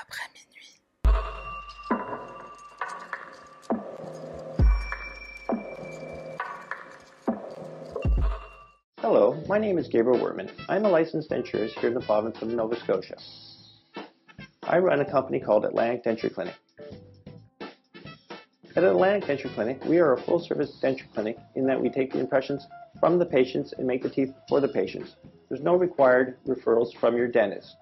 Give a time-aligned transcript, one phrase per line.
[0.00, 0.80] après minuit.
[9.00, 10.50] Hello, my name is Gabriel Werman.
[10.68, 13.16] I'm a licensed denturist here in the province of Nova Scotia.
[14.62, 16.54] I run a company called Atlantic Denture Clinic.
[18.76, 22.12] At Atlantic Denture Clinic, we are a full service denture clinic in that we take
[22.12, 22.66] the impressions
[23.00, 25.16] from the patients and make the teeth for the patients.
[25.48, 27.76] There's no required referrals from your dentist.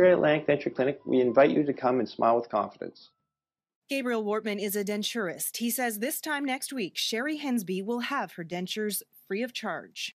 [0.00, 3.10] Here at Atlantic Denture Clinic, we invite you to come and smile with confidence.
[3.90, 5.58] Gabriel Wortman is a denturist.
[5.58, 10.16] He says this time next week, Sherry Hensby will have her dentures free of charge.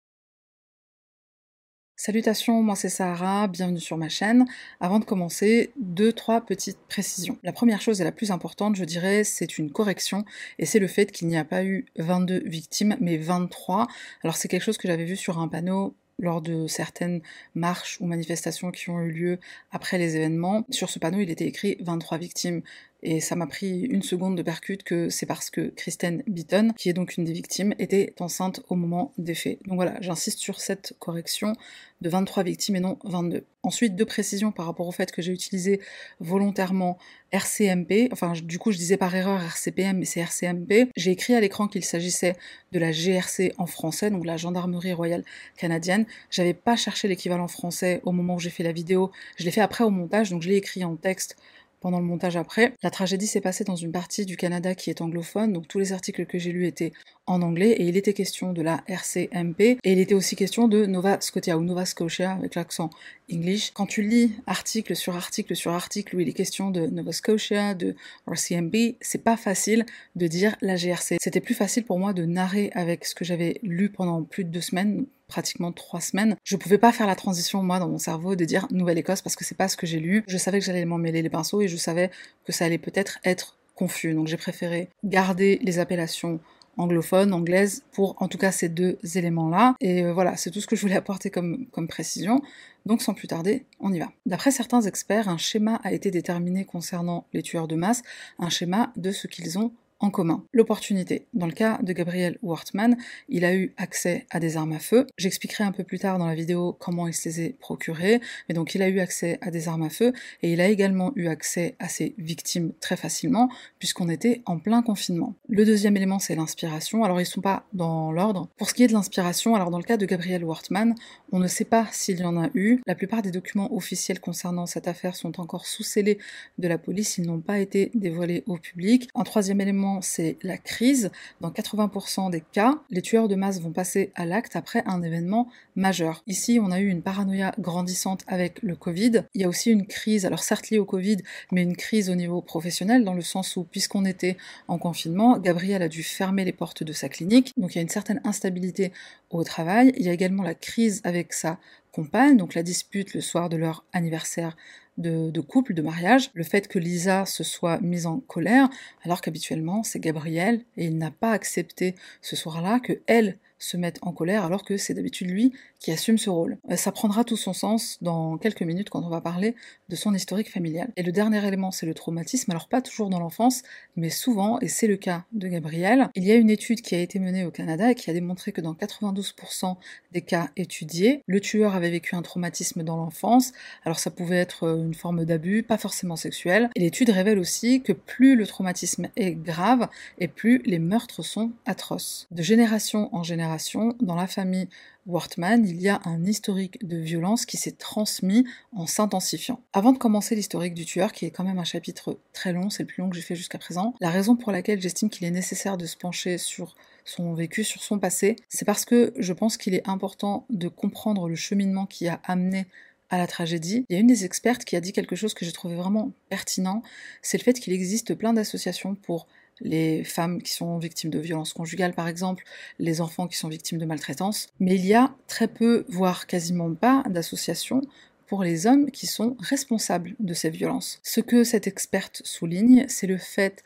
[1.97, 4.45] Salutations, moi c'est Sahara, bienvenue sur ma chaîne.
[4.79, 7.39] Avant de commencer, deux, trois petites précisions.
[7.43, 10.25] La première chose et la plus importante, je dirais, c'est une correction,
[10.61, 13.89] et c'est le fait qu'il n'y a pas eu 22 victimes, mais 23.
[14.23, 17.21] Alors c'est quelque chose que j'avais vu sur un panneau lors de certaines
[17.55, 19.39] marches ou manifestations qui ont eu lieu
[19.71, 20.65] après les événements.
[20.71, 22.63] Sur ce panneau, il était écrit 23 victimes.
[23.05, 26.89] Et ça m'a pris une seconde de percute que c'est parce que Kristen Beaton, qui
[26.89, 29.59] est donc une des victimes, était enceinte au moment des faits.
[29.67, 31.55] Donc voilà, j'insiste sur cette correction
[32.01, 33.45] de 23 victimes et non 22.
[33.65, 35.81] Ensuite, deux précisions par rapport au fait que j'ai utilisé
[36.21, 36.97] volontairement
[37.33, 40.91] RCMP, enfin du coup je disais par erreur RCPM mais c'est RCMP.
[40.97, 42.37] J'ai écrit à l'écran qu'il s'agissait
[42.73, 45.25] de la GRC en français, donc la Gendarmerie Royale
[45.57, 46.07] Canadienne.
[46.31, 49.61] J'avais pas cherché l'équivalent français au moment où j'ai fait la vidéo, je l'ai fait
[49.61, 51.37] après au montage, donc je l'ai écrit en texte
[51.83, 52.75] pendant le montage après.
[52.83, 55.93] La tragédie s'est passée dans une partie du Canada qui est anglophone, donc tous les
[55.93, 56.93] articles que j'ai lus étaient
[57.27, 60.87] en anglais, et il était question de la RCMP, et il était aussi question de
[60.87, 62.91] Nova Scotia ou Nova Scotia avec l'accent
[63.33, 63.71] English.
[63.73, 67.75] Quand tu lis article sur article sur article où il est question de Nova Scotia,
[67.75, 67.95] de
[68.27, 71.17] RCMP, c'est pas facile de dire la GRC.
[71.21, 74.51] C'était plus facile pour moi de narrer avec ce que j'avais lu pendant plus de
[74.51, 76.37] deux semaines, pratiquement trois semaines.
[76.45, 79.45] Je pouvais pas faire la transition, moi, dans mon cerveau, de dire Nouvelle-Écosse parce que
[79.45, 80.25] c'est pas ce que j'ai lu.
[80.27, 82.11] Je savais que j'allais m'en mêler les pinceaux et je savais
[82.45, 84.15] que ça allait peut-être être confus.
[84.15, 86.41] Donc j'ai préféré garder les appellations
[86.77, 89.77] anglophones, anglaises, pour en tout cas ces deux éléments-là.
[89.81, 92.41] Et euh, voilà, c'est tout ce que je voulais apporter comme précision.
[92.87, 94.11] Donc sans plus tarder, on y va.
[94.27, 98.03] D'après certains experts, un schéma a été déterminé concernant les tueurs de masse,
[98.39, 99.73] un schéma de ce qu'ils ont
[100.11, 100.45] commun.
[100.53, 101.27] L'opportunité.
[101.35, 102.97] Dans le cas de Gabriel Wortman,
[103.29, 105.07] il a eu accès à des armes à feu.
[105.17, 108.55] J'expliquerai un peu plus tard dans la vidéo comment il se les a procurées, mais
[108.55, 111.29] donc il a eu accès à des armes à feu et il a également eu
[111.29, 113.49] accès à ses victimes très facilement
[113.79, 115.35] puisqu'on était en plein confinement.
[115.49, 117.05] Le deuxième élément, c'est l'inspiration.
[117.05, 118.49] Alors ils sont pas dans l'ordre.
[118.57, 120.95] Pour ce qui est de l'inspiration, alors dans le cas de Gabriel Wortman,
[121.33, 122.81] on ne sait pas s'il y en a eu.
[122.87, 126.19] La plupart des documents officiels concernant cette affaire sont encore sous scellés
[126.59, 129.09] de la police, ils n'ont pas été dévoilés au public.
[129.15, 131.11] Un troisième élément c'est la crise.
[131.41, 135.49] Dans 80% des cas, les tueurs de masse vont passer à l'acte après un événement
[135.77, 136.23] majeur.
[136.27, 139.25] Ici, on a eu une paranoïa grandissante avec le Covid.
[139.35, 141.19] Il y a aussi une crise, alors certes liée au Covid,
[141.51, 144.37] mais une crise au niveau professionnel, dans le sens où, puisqu'on était
[144.69, 147.53] en confinement, Gabriel a dû fermer les portes de sa clinique.
[147.57, 148.93] Donc il y a une certaine instabilité
[149.31, 149.93] au travail.
[149.97, 151.59] Il y a également la crise avec sa
[151.91, 154.57] compagne, donc la dispute le soir de leur anniversaire
[154.99, 158.69] de, couple, de mariage, le fait que Lisa se soit mise en colère,
[159.05, 163.99] alors qu'habituellement c'est Gabriel, et il n'a pas accepté ce soir-là que elle se mette
[164.03, 166.59] en colère alors que c'est d'habitude lui qui assume ce rôle.
[166.71, 169.55] Euh, ça prendra tout son sens dans quelques minutes quand on va parler
[169.89, 170.93] de son historique familial.
[170.97, 173.63] Et le dernier élément, c'est le traumatisme, alors pas toujours dans l'enfance,
[173.97, 176.09] mais souvent, et c'est le cas de Gabriel.
[176.15, 178.53] Il y a une étude qui a été menée au Canada et qui a démontré
[178.53, 179.77] que dans 92%
[180.13, 183.53] des cas étudiés, le tueur avait vécu un traumatisme dans l'enfance.
[183.85, 186.71] Alors ça pouvait être euh, une forme d'abus, pas forcément sexuel.
[186.77, 189.89] Et l'étude révèle aussi que plus le traumatisme est grave
[190.19, 192.29] et plus les meurtres sont atroces.
[192.31, 194.69] De génération en génération, dans la famille
[195.07, 199.61] Wortman, il y a un historique de violence qui s'est transmis en s'intensifiant.
[199.73, 202.85] Avant de commencer l'historique du tueur, qui est quand même un chapitre très long, c'est
[202.85, 205.31] le plus long que j'ai fait jusqu'à présent, la raison pour laquelle j'estime qu'il est
[205.31, 209.57] nécessaire de se pencher sur son vécu, sur son passé, c'est parce que je pense
[209.57, 212.67] qu'il est important de comprendre le cheminement qui a amené
[213.11, 213.85] à la tragédie.
[213.89, 216.13] Il y a une des expertes qui a dit quelque chose que j'ai trouvé vraiment
[216.31, 216.83] pertinent,
[217.21, 219.27] c'est le fait qu'il existe plein d'associations pour
[219.61, 222.45] les femmes qui sont victimes de violences conjugales par exemple,
[222.79, 226.75] les enfants qui sont victimes de maltraitance, mais il y a très peu, voire quasiment
[226.75, 227.83] pas, d'associations
[228.27, 231.01] pour les hommes qui sont responsables de ces violences.
[231.03, 233.63] Ce que cette experte souligne, c'est le fait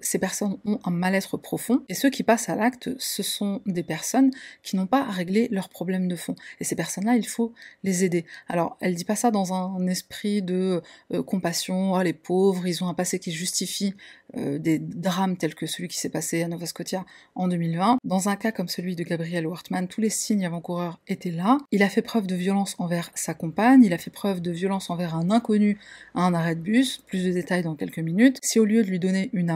[0.00, 3.82] ces personnes ont un mal-être profond, et ceux qui passent à l'acte, ce sont des
[3.82, 4.30] personnes
[4.62, 6.34] qui n'ont pas réglé leurs problèmes de fond.
[6.60, 7.52] Et ces personnes-là, il faut
[7.84, 8.24] les aider.
[8.48, 10.82] Alors, elle dit pas ça dans un esprit de
[11.12, 13.94] euh, compassion, oh, les pauvres, ils ont un passé qui justifie
[14.36, 17.98] euh, des drames tels que celui qui s'est passé à Nova Scotia en 2020.
[18.04, 21.58] Dans un cas comme celui de Gabriel Wortman, tous les signes avant-coureurs étaient là.
[21.72, 24.90] Il a fait preuve de violence envers sa compagne, il a fait preuve de violence
[24.90, 25.78] envers un inconnu
[26.14, 28.38] à un arrêt de bus, plus de détails dans quelques minutes.
[28.42, 29.50] Si au lieu de lui donner une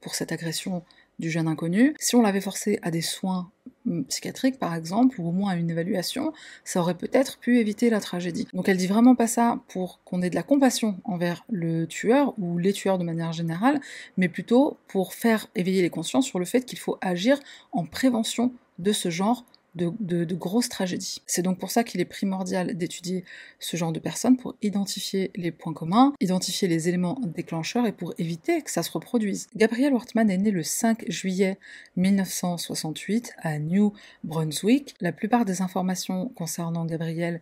[0.00, 0.82] pour cette agression
[1.18, 3.50] du jeune inconnu, si on l'avait forcé à des soins
[3.86, 6.32] mm, psychiatriques par exemple, ou au moins à une évaluation,
[6.64, 8.46] ça aurait peut-être pu éviter la tragédie.
[8.54, 12.34] Donc elle dit vraiment pas ça pour qu'on ait de la compassion envers le tueur
[12.38, 13.80] ou les tueurs de manière générale,
[14.16, 17.38] mais plutôt pour faire éveiller les consciences sur le fait qu'il faut agir
[17.72, 19.44] en prévention de ce genre
[19.86, 21.22] de, grosses tragédies.
[21.26, 23.24] C'est donc pour ça qu'il est primordial d'étudier
[23.58, 28.14] ce genre de personnes pour identifier les points communs, identifier les éléments déclencheurs et pour
[28.18, 29.46] éviter que ça se reproduise.
[29.56, 31.58] Gabriel Wortman est né le 5 juillet
[31.96, 33.92] 1968 à New
[34.24, 34.94] Brunswick.
[35.00, 37.40] La plupart des informations concernant Gabriel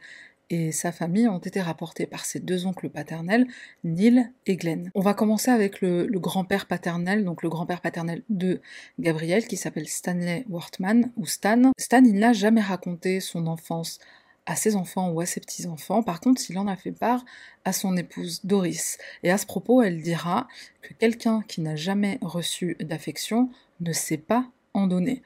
[0.50, 3.46] et sa famille ont été rapportés par ses deux oncles paternels,
[3.84, 4.90] Neil et Glenn.
[4.94, 8.60] On va commencer avec le, grand-père paternel, donc le grand-père paternel de
[8.98, 11.72] Gabriel, qui s'appelle Stanley Wortman, ou Stan.
[11.78, 13.98] Stan, il n'a jamais raconté son enfance
[14.46, 16.04] à ses enfants ou à ses petits-enfants.
[16.04, 17.24] Par contre, il en a fait part
[17.64, 18.98] à son épouse Doris.
[19.24, 20.46] Et à ce propos, elle dira
[20.82, 23.50] que quelqu'un qui n'a jamais reçu d'affection
[23.80, 25.22] ne sait pas en donner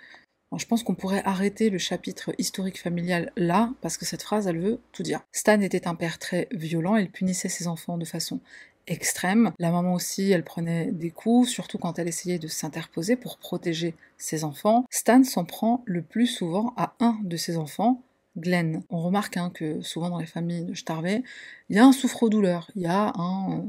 [0.58, 4.58] je pense qu'on pourrait arrêter le chapitre historique familial là, parce que cette phrase, elle
[4.58, 5.20] veut tout dire.
[5.32, 8.40] Stan était un père très violent, il punissait ses enfants de façon
[8.86, 9.52] extrême.
[9.58, 13.94] La maman aussi, elle prenait des coups, surtout quand elle essayait de s'interposer pour protéger
[14.18, 14.84] ses enfants.
[14.90, 18.02] Stan s'en prend le plus souvent à un de ses enfants,
[18.36, 18.82] Glenn.
[18.90, 21.22] On remarque hein, que souvent dans les familles de Starvé,
[21.68, 23.64] il y a un souffre-douleur, il y a un,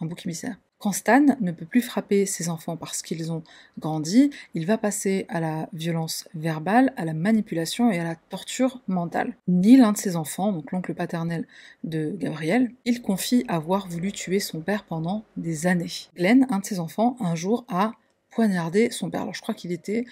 [0.00, 0.56] un bouc émissaire.
[0.82, 3.44] Quand Stan ne peut plus frapper ses enfants parce qu'ils ont
[3.78, 8.80] grandi, il va passer à la violence verbale, à la manipulation et à la torture
[8.88, 9.36] mentale.
[9.46, 11.46] Ni l'un de ses enfants, donc l'oncle paternel
[11.84, 16.08] de Gabriel, il confie avoir voulu tuer son père pendant des années.
[16.16, 17.92] Glenn, un de ses enfants, un jour a
[18.30, 19.22] poignardé son père.
[19.22, 20.04] Alors je crois qu'il était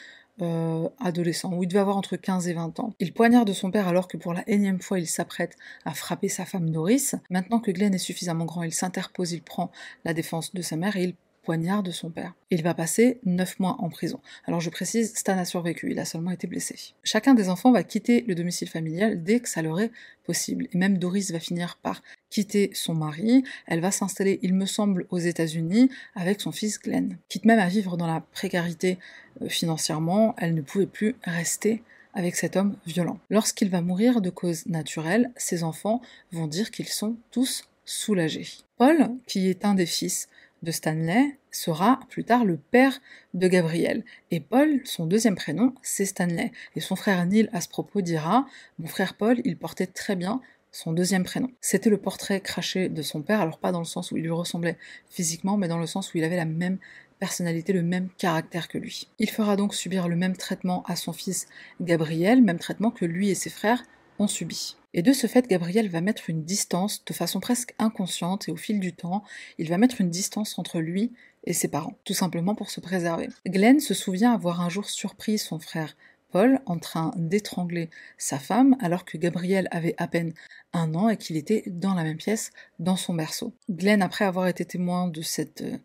[0.43, 2.95] euh, adolescent, où il devait avoir entre 15 et 20 ans.
[2.99, 6.45] Il poignarde son père alors que pour la énième fois il s'apprête à frapper sa
[6.45, 7.15] femme Doris.
[7.31, 9.71] Maintenant que Glenn est suffisamment grand, il s'interpose, il prend
[10.05, 12.35] la défense de sa mère et il poignard de son père.
[12.51, 14.21] Il va passer 9 mois en prison.
[14.47, 16.77] Alors je précise, Stan a survécu, il a seulement été blessé.
[17.03, 19.91] Chacun des enfants va quitter le domicile familial dès que ça leur est
[20.25, 20.69] possible.
[20.73, 23.44] Et même Doris va finir par quitter son mari.
[23.67, 27.19] Elle va s'installer, il me semble, aux États-Unis avec son fils Glenn.
[27.29, 28.99] Quitte même à vivre dans la précarité
[29.43, 31.82] euh, financièrement, elle ne pouvait plus rester
[32.15, 33.19] avec cet homme violent.
[33.31, 36.00] Lorsqu'il va mourir de cause naturelle, ses enfants
[36.32, 38.49] vont dire qu'ils sont tous soulagés.
[38.79, 40.29] Paul, qui est un des fils
[40.62, 43.00] de Stanley sera plus tard le père
[43.35, 44.05] de Gabriel.
[44.31, 46.53] Et Paul, son deuxième prénom, c'est Stanley.
[46.77, 48.47] Et son frère Neil, à ce propos, dira
[48.79, 50.41] Mon frère Paul, il portait très bien
[50.72, 51.50] son deuxième prénom.
[51.61, 54.31] C'était le portrait craché de son père, alors pas dans le sens où il lui
[54.31, 54.78] ressemblait
[55.08, 56.78] physiquement, mais dans le sens où il avait la même
[57.19, 59.08] personnalité, le même caractère que lui.
[59.19, 61.46] Il fera donc subir le même traitement à son fils
[61.81, 63.82] Gabriel, même traitement que lui et ses frères
[64.19, 64.76] ont subi.
[64.93, 68.56] Et de ce fait, Gabriel va mettre une distance de façon presque inconsciente et au
[68.56, 69.22] fil du temps,
[69.58, 71.12] il va mettre une distance entre lui
[71.44, 73.28] et ses parents, tout simplement pour se préserver.
[73.46, 75.96] Glenn se souvient avoir un jour surpris son frère
[76.31, 80.32] Paul en train d'étrangler sa femme alors que Gabriel avait à peine
[80.73, 83.53] un an et qu'il était dans la même pièce dans son berceau.
[83.69, 85.79] Glenn, après avoir été témoin de cette euh,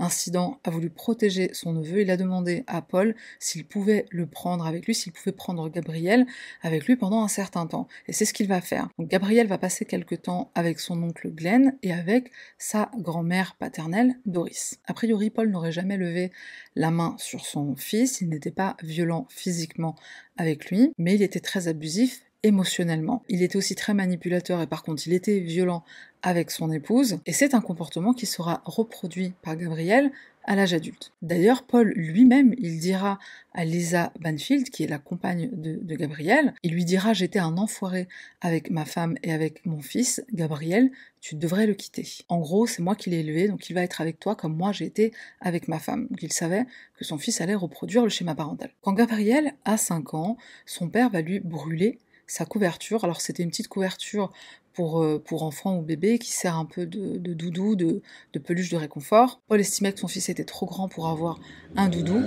[0.00, 2.00] incident a voulu protéger son neveu.
[2.00, 6.26] Il a demandé à Paul s'il pouvait le prendre avec lui, s'il pouvait prendre Gabriel
[6.62, 7.86] avec lui pendant un certain temps.
[8.08, 8.88] Et c'est ce qu'il va faire.
[8.98, 14.78] Gabriel va passer quelque temps avec son oncle Glenn et avec sa grand-mère paternelle Doris.
[14.86, 16.32] A priori, Paul n'aurait jamais levé
[16.74, 19.96] la main sur son fils, il n'était pas violent physiquement
[20.36, 23.22] avec lui, mais il était très abusif émotionnellement.
[23.28, 25.84] Il était aussi très manipulateur et par contre il était violent
[26.22, 30.10] avec son épouse, et c'est un comportement qui sera reproduit par Gabriel
[30.44, 31.12] à l'âge adulte.
[31.22, 33.18] D'ailleurs, Paul lui-même, il dira
[33.52, 38.08] à Lisa Banfield, qui est la compagne de, Gabriel, il lui dira J'étais un enfoiré
[38.40, 42.06] avec ma femme et avec mon fils, Gabriel, tu devrais le quitter.
[42.28, 44.72] En gros, c'est moi qui l'ai élevé, donc il va être avec toi comme moi
[44.72, 46.06] j'ai été avec ma femme.
[46.10, 46.64] Donc il savait
[46.96, 48.70] que son fils allait reproduire le schéma parental.
[48.80, 51.98] Quand Gabriel a 5 ans, son père va lui brûler
[52.30, 53.04] sa couverture.
[53.04, 54.32] Alors c'était une petite couverture
[54.72, 58.70] pour, euh, pour enfants ou bébés qui sert un peu de, doudou, de, de, peluche
[58.70, 59.40] de réconfort.
[59.48, 61.38] Paul estimait que son fils était trop grand pour avoir
[61.76, 62.22] un doudou.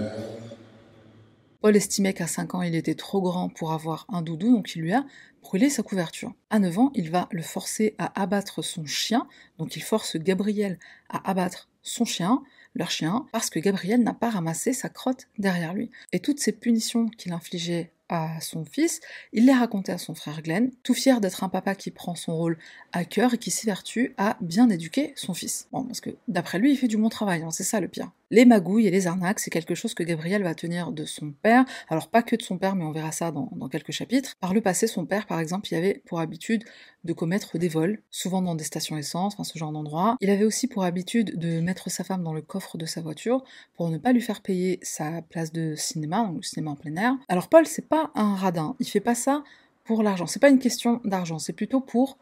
[1.62, 4.82] Paul estimait qu'à 5 ans, il était trop grand pour avoir un doudou, donc il
[4.82, 5.06] lui a
[5.42, 6.34] brûlé sa couverture.
[6.50, 10.78] À 9 ans, il va le forcer à abattre son chien, donc il force Gabriel
[11.08, 12.44] à abattre son chien,
[12.76, 15.90] leur chien, parce que Gabriel n'a pas ramassé sa crotte derrière lui.
[16.12, 19.00] Et toutes ces punitions qu'il infligeait à son fils,
[19.32, 22.36] il les racontait à son frère Glenn, tout fier d'être un papa qui prend son
[22.36, 22.58] rôle
[22.92, 25.68] à cœur et qui s'évertue à bien éduquer son fils.
[25.72, 28.12] Bon, parce que d'après lui, il fait du bon travail, hein, c'est ça le pire.
[28.32, 31.66] Les magouilles et les arnaques, c'est quelque chose que Gabriel va tenir de son père,
[31.88, 34.36] alors pas que de son père, mais on verra ça dans, quelques chapitres.
[34.40, 36.64] Par le passé, son père, par exemple, il avait pour habitude
[37.04, 40.18] de commettre des vols, souvent dans des stations essence, enfin ce genre d'endroit.
[40.20, 43.44] Il avait aussi pour habitude de mettre sa femme dans le coffre de sa voiture
[43.76, 46.96] pour ne pas lui faire payer sa place de cinéma, donc le cinéma en plein
[46.96, 47.18] air.
[47.28, 49.44] Alors Paul, c'est pas un radin, il fait pas ça
[49.84, 52.18] pour l'argent, c'est pas une question d'argent, c'est plutôt pour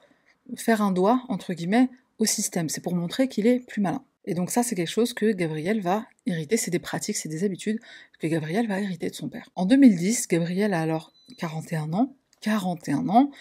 [0.56, 4.04] faire un doigt, entre guillemets, au système, c'est pour montrer qu'il est plus malin.
[4.26, 7.44] Et donc ça, c'est quelque chose que Gabriel va hériter, c'est des pratiques, c'est des
[7.44, 7.80] habitudes
[8.20, 9.50] que Gabriel va hériter de son père.
[9.56, 13.32] En 2010, Gabriel a alors 41 ans, 41 ans,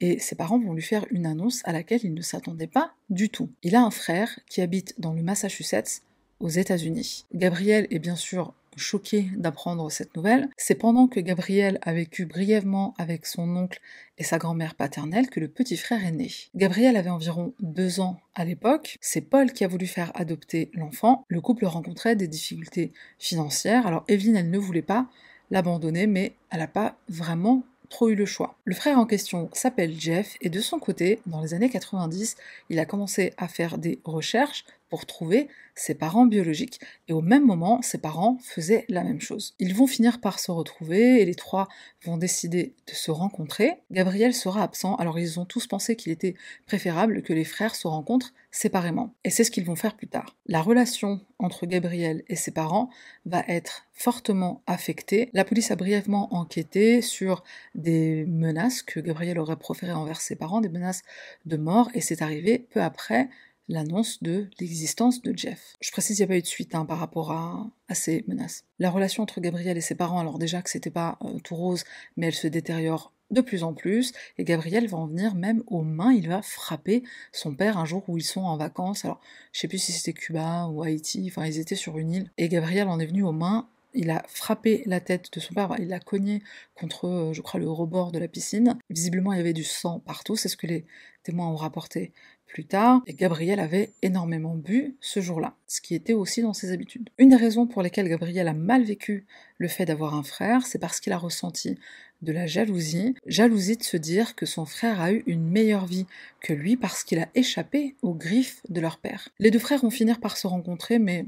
[0.00, 3.30] et ses parents vont lui faire une annonce à laquelle il ne s'attendait pas du
[3.30, 3.50] tout.
[3.64, 6.02] Il a un frère qui habite dans le Massachusetts,
[6.40, 7.24] aux États-Unis.
[7.34, 10.48] Gabriel est bien sûr choqué d'apprendre cette nouvelle.
[10.56, 13.80] C'est pendant que Gabriel a vécu brièvement avec son oncle
[14.16, 16.30] et sa grand-mère paternelle que le petit frère est né.
[16.54, 18.98] Gabriel avait environ deux ans à l'époque.
[19.00, 21.24] C'est Paul qui a voulu faire adopter l'enfant.
[21.28, 23.86] Le couple rencontrait des difficultés financières.
[23.86, 25.08] Alors Evelyne, elle ne voulait pas
[25.50, 28.56] l'abandonner, mais elle n'a pas vraiment trop eu le choix.
[28.64, 32.36] Le frère en question s'appelle Jeff et de son côté, dans les années 90,
[32.68, 36.80] il a commencé à faire des recherches pour trouver ses parents biologiques.
[37.08, 39.54] Et au même moment, ses parents faisaient la même chose.
[39.58, 41.68] Ils vont finir par se retrouver et les trois
[42.04, 43.74] vont décider de se rencontrer.
[43.90, 46.34] Gabriel sera absent, alors ils ont tous pensé qu'il était
[46.66, 49.14] préférable que les frères se rencontrent séparément.
[49.24, 50.36] Et c'est ce qu'ils vont faire plus tard.
[50.46, 52.90] La relation entre Gabriel et ses parents
[53.26, 55.28] va être fortement affectée.
[55.32, 60.60] La police a brièvement enquêté sur des menaces que Gabriel aurait proférées envers ses parents,
[60.60, 61.02] des menaces
[61.46, 63.28] de mort, et c'est arrivé peu après
[63.68, 65.76] l'annonce de l'existence de Jeff.
[65.80, 68.64] Je précise, il n'y a pas eu de suite hein, par rapport à, ces menaces.
[68.78, 71.84] La relation entre Gabriel et ses parents, alors déjà que c'était pas euh, tout rose,
[72.16, 75.82] mais elle se détériore de plus en plus, et Gabriel va en venir même aux
[75.82, 79.20] mains, il va frapper son père un jour où ils sont en vacances, alors
[79.52, 82.48] je sais plus si c'était Cuba ou Haïti, enfin ils étaient sur une île, et
[82.48, 85.88] Gabriel en est venu aux mains il a frappé la tête de son père, il
[85.88, 86.42] l'a cogné
[86.74, 88.78] contre, euh, je crois, le rebord de la piscine.
[88.90, 90.84] Visiblement, il y avait du sang partout, c'est ce que les
[91.22, 92.12] témoins ont rapporté
[92.46, 96.72] plus tard, et Gabriel avait énormément bu ce jour-là, ce qui était aussi dans ses
[96.72, 97.10] habitudes.
[97.18, 99.26] Une des raisons pour lesquelles Gabriel a mal vécu
[99.58, 101.78] le fait d'avoir un frère, c'est parce qu'il a ressenti
[102.22, 106.06] de la jalousie, jalousie de se dire que son frère a eu une meilleure vie
[106.40, 109.28] que lui parce qu'il a échappé aux griffes de leur père.
[109.38, 111.26] Les deux frères vont finir par se rencontrer, mais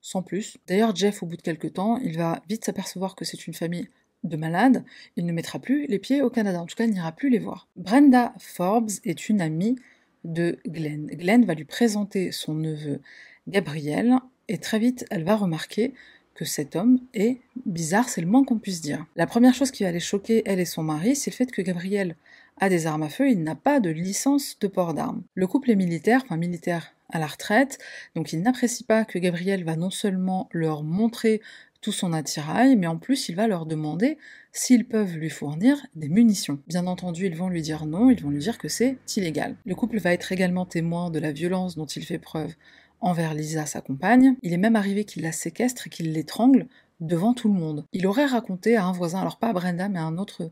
[0.00, 0.56] sans plus.
[0.66, 3.88] D'ailleurs, Jeff, au bout de quelques temps, il va vite s'apercevoir que c'est une famille
[4.24, 4.84] de malades,
[5.16, 7.38] il ne mettra plus les pieds au Canada, en tout cas il n'ira plus les
[7.38, 7.68] voir.
[7.76, 9.76] Brenda Forbes est une amie
[10.24, 11.06] de Glenn.
[11.06, 13.00] Glenn va lui présenter son neveu
[13.48, 15.94] Gabriel et très vite elle va remarquer
[16.34, 19.04] que cet homme est bizarre, c'est le moins qu'on puisse dire.
[19.16, 21.60] La première chose qui va les choquer, elle et son mari, c'est le fait que
[21.62, 22.16] Gabriel
[22.58, 25.22] a des armes à feu, il n'a pas de licence de port d'armes.
[25.34, 27.78] Le couple est militaire, enfin militaire à la retraite,
[28.14, 31.40] donc il n'apprécie pas que Gabriel va non seulement leur montrer
[31.80, 34.18] tout son attirail, mais en plus il va leur demander
[34.52, 36.58] s'ils peuvent lui fournir des munitions.
[36.66, 39.56] Bien entendu, ils vont lui dire non, ils vont lui dire que c'est illégal.
[39.64, 42.54] Le couple va être également témoin de la violence dont il fait preuve
[43.00, 44.36] envers Lisa, sa compagne.
[44.42, 46.66] Il est même arrivé qu'il la séquestre et qu'il l'étrangle
[47.00, 47.86] devant tout le monde.
[47.92, 50.50] Il aurait raconté à un voisin, alors pas à Brenda, mais à un autre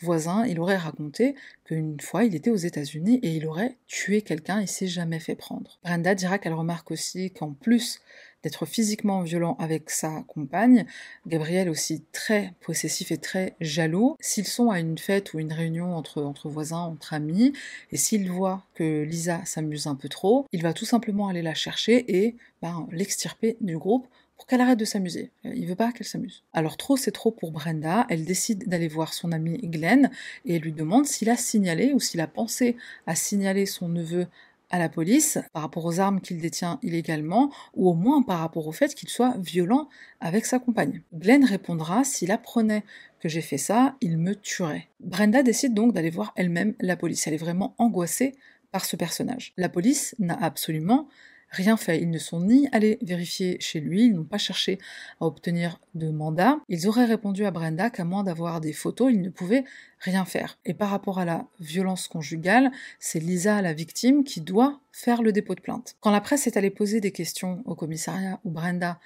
[0.00, 4.60] voisin, il aurait raconté qu'une fois il était aux États-Unis et il aurait tué quelqu'un,
[4.60, 5.78] il s'est jamais fait prendre.
[5.82, 8.00] Brenda dira qu'elle remarque aussi qu'en plus
[8.42, 10.86] d'être physiquement violent avec sa compagne,
[11.26, 14.16] Gabriel aussi très possessif et très jaloux.
[14.20, 17.52] S'ils sont à une fête ou une réunion entre, entre voisins, entre amis,
[17.90, 21.54] et s'il voit que Lisa s'amuse un peu trop, il va tout simplement aller la
[21.54, 24.06] chercher et ben, l'extirper du groupe
[24.38, 25.30] pour qu'elle arrête de s'amuser.
[25.44, 26.44] Il veut pas qu'elle s'amuse.
[26.54, 30.10] Alors trop c'est trop pour Brenda, elle décide d'aller voir son ami Glenn
[30.46, 32.76] et lui demande s'il a signalé ou s'il a pensé
[33.06, 34.26] à signaler son neveu
[34.70, 38.66] à la police par rapport aux armes qu'il détient illégalement ou au moins par rapport
[38.66, 39.88] au fait qu'il soit violent
[40.20, 41.02] avec sa compagne.
[41.14, 42.84] Glenn répondra s'il apprenait
[43.20, 44.88] que j'ai fait ça, il me tuerait.
[45.00, 47.26] Brenda décide donc d'aller voir elle-même la police.
[47.26, 48.34] Elle est vraiment angoissée
[48.70, 49.52] par ce personnage.
[49.56, 51.08] La police n'a absolument
[51.50, 52.00] rien fait.
[52.00, 54.78] Ils ne sont ni allés vérifier chez lui, ils n'ont pas cherché
[55.20, 56.58] à obtenir de mandat.
[56.68, 59.64] Ils auraient répondu à Brenda qu'à moins d'avoir des photos, ils ne pouvaient
[60.00, 60.58] rien faire.
[60.64, 65.32] Et par rapport à la violence conjugale, c'est Lisa, la victime, qui doit faire le
[65.32, 65.96] dépôt de plainte.
[66.00, 68.98] Quand la presse est allée poser des questions au commissariat où Brenda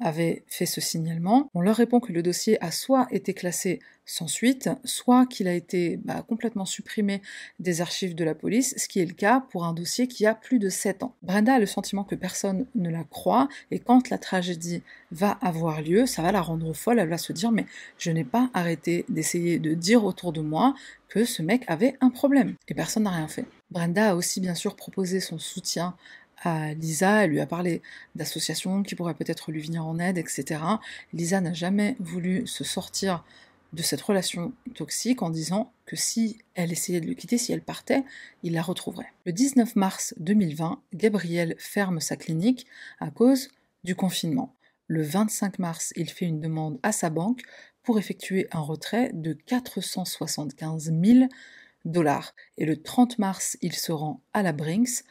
[0.00, 1.50] avait fait ce signalement.
[1.54, 5.54] On leur répond que le dossier a soit été classé sans suite, soit qu'il a
[5.54, 7.20] été bah, complètement supprimé
[7.60, 10.34] des archives de la police, ce qui est le cas pour un dossier qui a
[10.34, 11.14] plus de 7 ans.
[11.22, 15.82] Brenda a le sentiment que personne ne la croit, et quand la tragédie va avoir
[15.82, 17.66] lieu, ça va la rendre folle, elle va se dire mais
[17.98, 20.74] je n'ai pas arrêté d'essayer de dire autour de moi
[21.08, 23.44] que ce mec avait un problème, et personne n'a rien fait.
[23.70, 25.94] Brenda a aussi bien sûr proposé son soutien
[26.44, 27.82] Lisa, elle lui a parlé
[28.14, 30.60] d'associations qui pourraient peut-être lui venir en aide, etc.
[31.12, 33.24] Lisa n'a jamais voulu se sortir
[33.72, 37.62] de cette relation toxique en disant que si elle essayait de le quitter, si elle
[37.62, 38.04] partait,
[38.42, 39.12] il la retrouverait.
[39.26, 42.66] Le 19 mars 2020, Gabriel ferme sa clinique
[43.00, 43.50] à cause
[43.84, 44.54] du confinement.
[44.86, 47.42] Le 25 mars, il fait une demande à sa banque
[47.82, 51.28] pour effectuer un retrait de 475 000
[51.84, 52.34] dollars.
[52.56, 55.04] Et le 30 mars, il se rend à la Brinks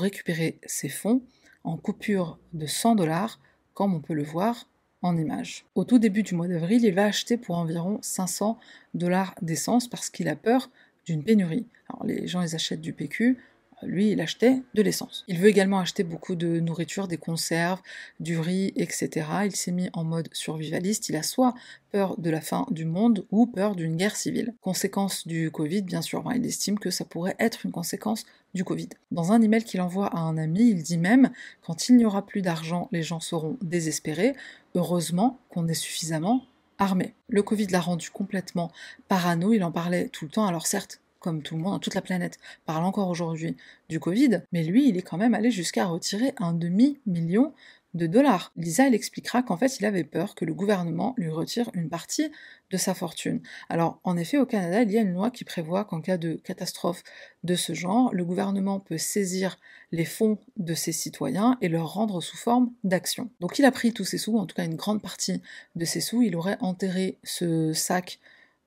[0.00, 1.22] récupérer ses fonds
[1.64, 3.40] en coupure de 100 dollars,
[3.74, 4.68] comme on peut le voir
[5.02, 5.64] en image.
[5.74, 8.58] Au tout début du mois d'avril, il va acheter pour environ 500
[8.94, 10.70] dollars d'essence parce qu'il a peur
[11.04, 11.66] d'une pénurie.
[11.88, 13.38] Alors les gens ils achètent du PQ,
[13.84, 15.24] lui, il achetait de l'essence.
[15.28, 17.80] Il veut également acheter beaucoup de nourriture, des conserves,
[18.20, 19.26] du riz, etc.
[19.44, 21.08] Il s'est mis en mode survivaliste.
[21.08, 21.54] Il a soit
[21.90, 24.54] peur de la fin du monde ou peur d'une guerre civile.
[24.60, 26.22] Conséquence du Covid, bien sûr.
[26.34, 28.24] il estime que ça pourrait être une conséquence
[28.54, 28.88] du Covid.
[29.10, 31.30] Dans un email qu'il envoie à un ami, il dit même
[31.62, 34.34] quand il n'y aura plus d'argent, les gens seront désespérés.
[34.74, 36.44] Heureusement qu'on est suffisamment
[36.78, 37.14] armé.
[37.28, 38.70] Le Covid l'a rendu complètement
[39.08, 40.46] parano, il en parlait tout le temps.
[40.46, 43.56] Alors certes, comme tout le monde, toute la planète parle encore aujourd'hui
[43.88, 47.54] du Covid, mais lui, il est quand même allé jusqu'à retirer un demi-million
[47.94, 48.52] de dollars.
[48.56, 52.30] Lisa, elle expliquera qu'en fait, il avait peur que le gouvernement lui retire une partie
[52.70, 53.40] de sa fortune.
[53.68, 56.34] Alors, en effet, au Canada, il y a une loi qui prévoit qu'en cas de
[56.34, 57.02] catastrophe
[57.44, 59.58] de ce genre, le gouvernement peut saisir
[59.90, 63.30] les fonds de ses citoyens et leur rendre sous forme d'action.
[63.40, 65.42] Donc, il a pris tous ses sous, en tout cas une grande partie
[65.76, 68.18] de ses sous, il aurait enterré ce sac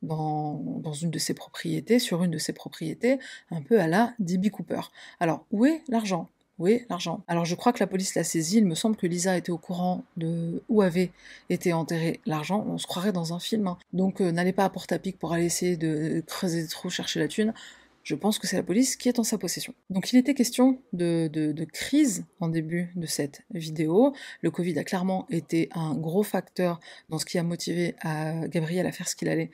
[0.01, 3.19] dans, une de ses propriétés, sur une de ses propriétés,
[3.51, 4.49] un peu à la D.B.
[4.49, 4.81] Cooper.
[5.19, 6.29] Alors, où est l'argent?
[6.57, 7.23] Où est l'argent?
[7.27, 8.57] Alors, je crois que la police l'a saisi.
[8.59, 11.11] Il me semble que Lisa était au courant de où avait
[11.49, 12.65] été enterré l'argent.
[12.67, 13.67] On se croirait dans un film.
[13.67, 13.77] Hein.
[13.91, 17.27] Donc, euh, n'allez pas à Porte-à-Pic pour aller essayer de creuser des trous, chercher la
[17.27, 17.53] thune
[18.05, 19.73] je pense que c'est la police qui est en sa possession.
[19.89, 24.13] Donc il était question de, crise en début de cette vidéo.
[24.41, 28.91] Le Covid a clairement été un gros facteur dans ce qui a motivé Gabriel à
[28.91, 29.49] faire ce qu'il allait,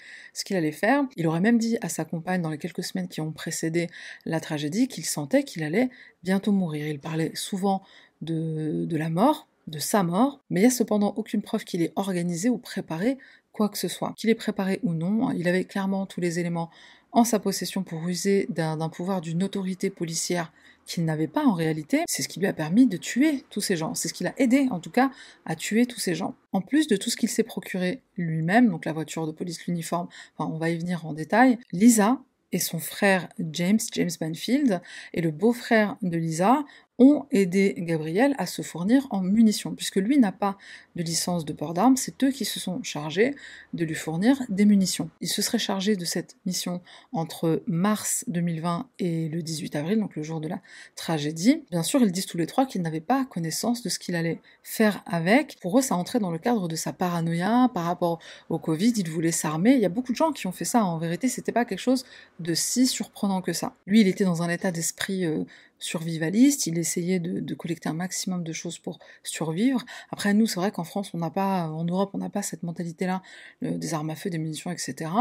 [0.50, 1.06] allait faire.
[1.16, 3.88] Il aurait même dit à sa compagne dans les quelques semaines qui ont précédé
[4.26, 5.90] la tragédie qu'il sentait qu'il allait
[6.22, 6.86] bientôt mourir.
[6.88, 7.82] Il parlait souvent
[8.22, 11.82] de, de la mort, de sa mort, mais il n'y a cependant aucune preuve qu'il
[11.82, 13.18] ait organisé ou préparé
[13.54, 14.14] quoi que ce soit.
[14.18, 16.70] Qu'il ait préparé ou non, il avait clairement tous les éléments
[17.12, 20.52] en sa possession pour user d'un pouvoir d'une autorité policière
[20.86, 23.78] qu'il n'avait pas en réalité, c'est ce qui lui a permis de tuer tous ces
[23.78, 23.94] gens.
[23.94, 25.12] C'est ce qui l'a aidé, en tout cas,
[25.46, 26.36] à tuer tous ces gens.
[26.52, 30.08] En plus de tout ce qu'il s'est procuré lui-même, donc la voiture de police, l'uniforme,
[30.38, 32.20] enfin, on va y venir en détail, Lisa
[32.52, 34.82] et son frère James, James Banfield,
[35.14, 36.66] et le beau-frère de Lisa
[37.00, 40.58] ont aidé Gabriel à se fournir en munitions, puisque lui n'a pas
[40.96, 43.36] de licence de port d'armes, c'est eux qui se sont chargés
[43.74, 45.10] de lui fournir des munitions.
[45.22, 46.82] Il se serait chargé de cette mission
[47.14, 50.60] entre mars 2020 et le 18 avril, donc le jour de la
[50.96, 51.64] tragédie.
[51.72, 54.42] Bien sûr, ils disent tous les trois qu'ils n'avaient pas connaissance de ce qu'il allait
[54.64, 55.58] faire avec.
[55.62, 59.10] Pour eux, ça entrait dans le cadre de sa paranoïa par rapport au Covid, il
[59.10, 59.74] voulait s'armer.
[59.74, 61.80] Il y a beaucoup de gens qui ont fait ça, en vérité, c'était pas quelque
[61.80, 62.06] chose
[62.40, 63.76] de si surprenant que ça.
[63.86, 65.44] Lui, il était dans un état d'esprit euh,
[65.82, 69.84] survivaliste, il essayait de, collecter un maximum de choses pour survivre.
[70.12, 72.64] Après, nous, c'est vrai qu'en France, on n'a pas, en Europe, on n'a pas cette
[72.64, 73.22] mentalité-là,
[73.62, 75.12] des armes à feu, des munitions, etc.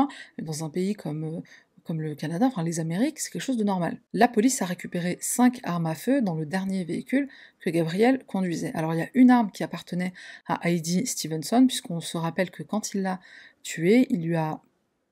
[0.40, 1.40] Dans un pays comme, euh,
[1.84, 3.98] comme le Canada, enfin les Amériques, c'est quelque chose de normal.
[4.12, 7.28] La police a récupéré cinq armes à feu dans le dernier véhicule
[7.60, 8.72] que Gabriel conduisait.
[8.74, 10.12] Alors il y a une arme qui appartenait
[10.46, 13.20] à Heidi Stevenson, puisqu'on se rappelle que quand il l'a
[13.62, 14.60] tué, il lui a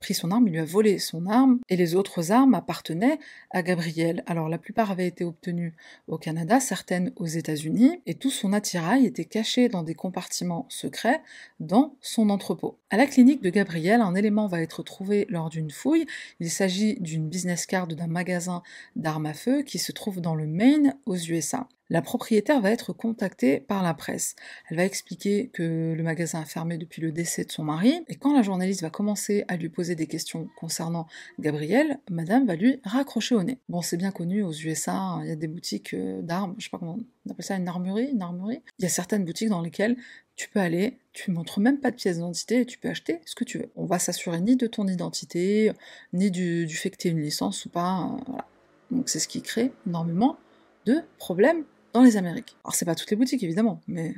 [0.00, 3.18] pris son arme, il lui a volé son arme, et les autres armes appartenaient
[3.50, 4.22] à Gabriel.
[4.26, 5.74] Alors la plupart avaient été obtenues
[6.06, 11.20] au Canada, certaines aux États-Unis, et tout son attirail était caché dans des compartiments secrets
[11.60, 12.78] dans son entrepôt.
[12.90, 16.06] À la clinique de Gabriel, un élément va être trouvé lors d'une fouille.
[16.40, 18.62] Il s'agit d'une business card d'un magasin
[18.96, 22.92] d'armes à feu qui se trouve dans le Maine aux USA la propriétaire va être
[22.92, 24.36] contactée par la presse.
[24.68, 28.16] Elle va expliquer que le magasin a fermé depuis le décès de son mari, et
[28.16, 31.06] quand la journaliste va commencer à lui poser des questions concernant
[31.38, 33.58] Gabriel, madame va lui raccrocher au nez.
[33.68, 36.70] Bon, c'est bien connu aux USA, il y a des boutiques euh, d'armes, je sais
[36.70, 38.62] pas comment on appelle ça, une armurerie, une armurerie.
[38.78, 39.96] Il y a certaines boutiques dans lesquelles
[40.36, 43.34] tu peux aller, tu montres même pas de pièce d'identité et tu peux acheter ce
[43.34, 43.70] que tu veux.
[43.74, 45.72] On va s'assurer ni de ton identité,
[46.12, 48.04] ni du, fait que tu aies une licence ou pas.
[48.04, 48.36] Euh.
[48.90, 50.38] Donc c'est ce qui crée énormément
[50.86, 51.64] de problèmes
[51.98, 52.56] dans les Amériques.
[52.64, 54.14] Alors c'est pas toutes les boutiques évidemment, mais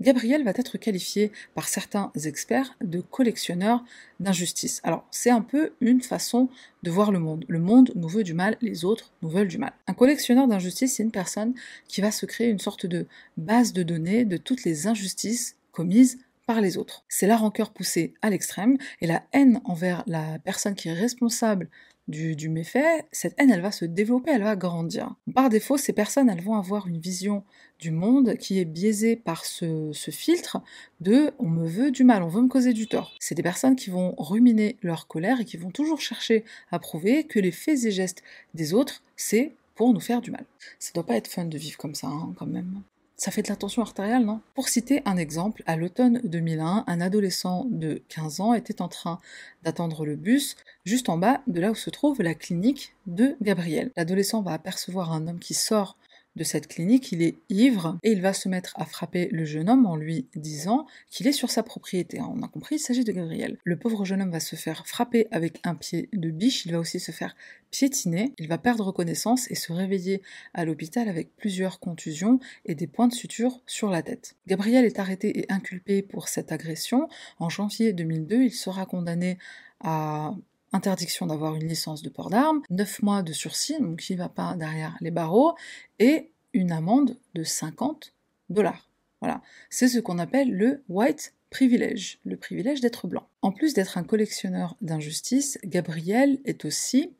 [0.00, 3.84] Gabriel va être qualifié par certains experts de collectionneur
[4.18, 4.80] d'injustice.
[4.82, 6.48] Alors, c'est un peu une façon
[6.82, 7.44] de voir le monde.
[7.48, 9.72] Le monde nous veut du mal, les autres nous veulent du mal.
[9.86, 11.54] Un collectionneur d'injustice, c'est une personne
[11.86, 16.18] qui va se créer une sorte de base de données de toutes les injustices commises
[16.46, 17.04] par les autres.
[17.08, 21.68] C'est la rancœur poussée à l'extrême et la haine envers la personne qui est responsable
[22.08, 25.14] du, méfait, cette haine, elle va se développer, elle va grandir.
[25.34, 27.44] Par défaut, ces personnes, elles vont avoir une vision
[27.78, 30.58] du monde qui est biaisée par ce, filtre
[31.00, 33.14] de on me veut du mal, on veut me causer du tort.
[33.20, 37.24] C'est des personnes qui vont ruminer leur colère et qui vont toujours chercher à prouver
[37.24, 40.44] que les faits et gestes des autres, c'est pour nous faire du mal.
[40.78, 42.82] Ça doit pas être fun de vivre comme ça, hein, quand même.
[43.16, 44.40] Ça fait de la tension artérielle, non?
[44.54, 49.20] Pour citer un exemple, à l'automne 2001, un adolescent de 15 ans était en train
[49.62, 53.92] d'attendre le bus juste en bas de là où se trouve la clinique de Gabriel.
[53.96, 55.96] L'adolescent va apercevoir un homme qui sort
[56.36, 59.68] de cette clinique, il est ivre et il va se mettre à frapper le jeune
[59.68, 62.20] homme en lui disant qu'il est sur sa propriété.
[62.20, 63.58] On a compris, il s'agit de Gabriel.
[63.64, 66.78] Le pauvre jeune homme va se faire frapper avec un pied de biche, il va
[66.78, 67.36] aussi se faire
[67.70, 70.22] piétiner, il va perdre connaissance et se réveiller
[70.54, 74.36] à l'hôpital avec plusieurs contusions et des points de suture sur la tête.
[74.46, 77.08] Gabriel est arrêté et inculpé pour cette agression.
[77.38, 79.38] En janvier 2002, il sera condamné
[79.80, 80.34] à
[80.74, 84.28] interdiction d'avoir une licence de port d'armes, 9 mois de sursis, donc il ne va
[84.28, 85.54] pas derrière les barreaux,
[85.98, 88.12] et une amende de 50
[88.50, 88.90] dollars.
[89.20, 93.26] Voilà, c'est ce qu'on appelle le white privilege, le privilège d'être blanc.
[93.40, 97.14] En plus d'être un collectionneur d'injustice, Gabriel est aussi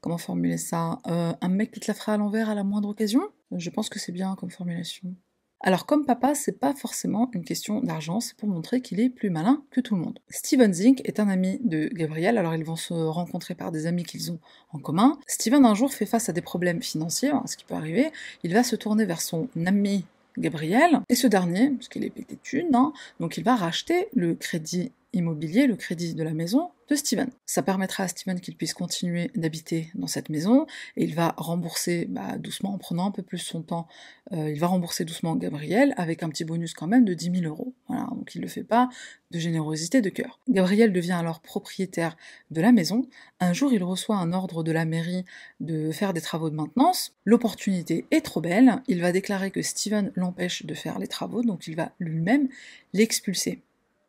[0.00, 2.88] comment formuler ça euh, Un mec qui te la fera à l'envers à la moindre
[2.88, 3.22] occasion?
[3.50, 5.14] Je pense que c'est bien comme formulation.
[5.64, 9.30] Alors comme papa, c'est pas forcément une question d'argent, c'est pour montrer qu'il est plus
[9.30, 10.18] malin que tout le monde.
[10.28, 14.02] Steven Zink est un ami de Gabriel, alors ils vont se rencontrer par des amis
[14.02, 14.40] qu'ils ont
[14.72, 15.20] en commun.
[15.28, 18.10] Steven un jour fait face à des problèmes financiers, hein, ce qui peut arriver,
[18.42, 20.04] il va se tourner vers son ami
[20.36, 24.34] Gabriel, et ce dernier, parce qu'il est pété de hein, donc il va racheter le
[24.34, 27.30] crédit immobilier, le crédit de la maison de Steven.
[27.46, 32.06] Ça permettra à Steven qu'il puisse continuer d'habiter dans cette maison et il va rembourser
[32.08, 33.86] bah, doucement en prenant un peu plus son temps.
[34.32, 37.44] Euh, il va rembourser doucement Gabriel avec un petit bonus quand même de 10 000
[37.44, 37.74] euros.
[37.88, 38.88] Voilà, donc il ne le fait pas
[39.30, 40.40] de générosité de cœur.
[40.48, 42.16] Gabriel devient alors propriétaire
[42.50, 43.06] de la maison.
[43.40, 45.24] Un jour, il reçoit un ordre de la mairie
[45.60, 47.14] de faire des travaux de maintenance.
[47.24, 48.82] L'opportunité est trop belle.
[48.88, 52.48] Il va déclarer que Steven l'empêche de faire les travaux, donc il va lui-même
[52.92, 53.62] l'expulser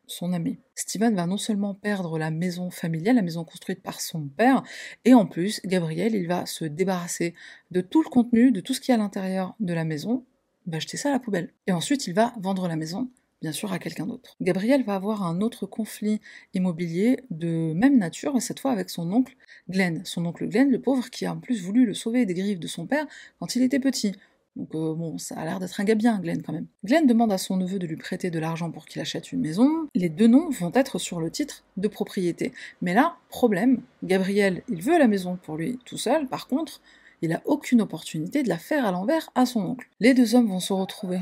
[0.06, 0.58] son ami.
[0.74, 4.62] Steven va non seulement perdre la maison familiale, la maison construite par son père,
[5.04, 7.34] et en plus, Gabriel, il va se débarrasser
[7.70, 10.24] de tout le contenu, de tout ce qui est à l'intérieur de la maison,
[10.66, 11.52] va jeter ça à la poubelle.
[11.66, 13.10] Et ensuite, il va vendre la maison,
[13.42, 14.36] bien sûr, à quelqu'un d'autre.
[14.40, 16.20] Gabriel va avoir un autre conflit
[16.54, 19.36] immobilier de même nature, et cette fois avec son oncle
[19.68, 20.02] Glenn.
[20.04, 22.66] Son oncle Glenn, le pauvre, qui a en plus voulu le sauver des griffes de
[22.66, 23.06] son père
[23.38, 24.12] quand il était petit.
[24.56, 26.66] Donc euh, bon, ça a l'air d'être un gars bien, Glenn, quand même.
[26.84, 29.88] Glenn demande à son neveu de lui prêter de l'argent pour qu'il achète une maison.
[29.94, 32.52] Les deux noms vont être sur le titre de propriété.
[32.80, 36.80] Mais là, problème, Gabriel, il veut la maison pour lui tout seul, par contre,
[37.22, 39.88] il a aucune opportunité de la faire à l'envers à son oncle.
[40.00, 41.20] Les deux hommes vont se retrouver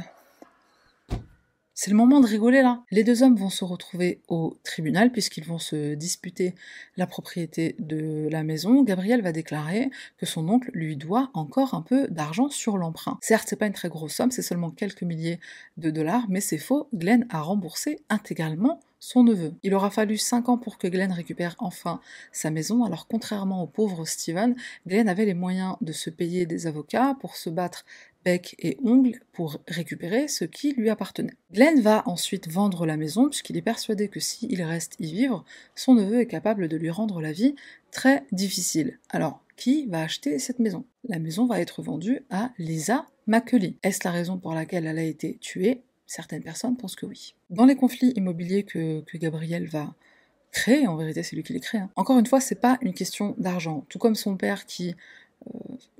[1.74, 2.82] c'est le moment de rigoler là.
[2.90, 6.54] Les deux hommes vont se retrouver au tribunal puisqu'ils vont se disputer
[6.96, 8.82] la propriété de la maison.
[8.82, 13.18] Gabriel va déclarer que son oncle lui doit encore un peu d'argent sur l'emprunt.
[13.22, 15.40] Certes, c'est pas une très grosse somme, c'est seulement quelques milliers
[15.78, 16.88] de dollars, mais c'est faux.
[16.94, 19.52] Glenn a remboursé intégralement son neveu.
[19.64, 23.66] Il aura fallu 5 ans pour que Glenn récupère enfin sa maison, alors contrairement au
[23.66, 24.54] pauvre Steven,
[24.86, 27.84] Glenn avait les moyens de se payer des avocats pour se battre
[28.24, 31.34] bec et ongles pour récupérer ce qui lui appartenait.
[31.52, 35.94] Glenn va ensuite vendre la maison puisqu'il est persuadé que s'il reste y vivre, son
[35.94, 37.54] neveu est capable de lui rendre la vie
[37.90, 38.98] très difficile.
[39.10, 40.84] Alors, qui va acheter cette maison?
[41.08, 43.76] La maison va être vendue à Lisa McCulley.
[43.82, 45.82] Est-ce la raison pour laquelle elle a été tuée?
[46.06, 47.34] Certaines personnes pensent que oui.
[47.50, 49.94] Dans les conflits immobiliers que, Gabriel va
[50.50, 51.90] créer, en vérité c'est lui qui les crée, hein.
[51.96, 53.86] encore une fois, c'est pas une question d'argent.
[53.88, 54.94] Tout comme son père qui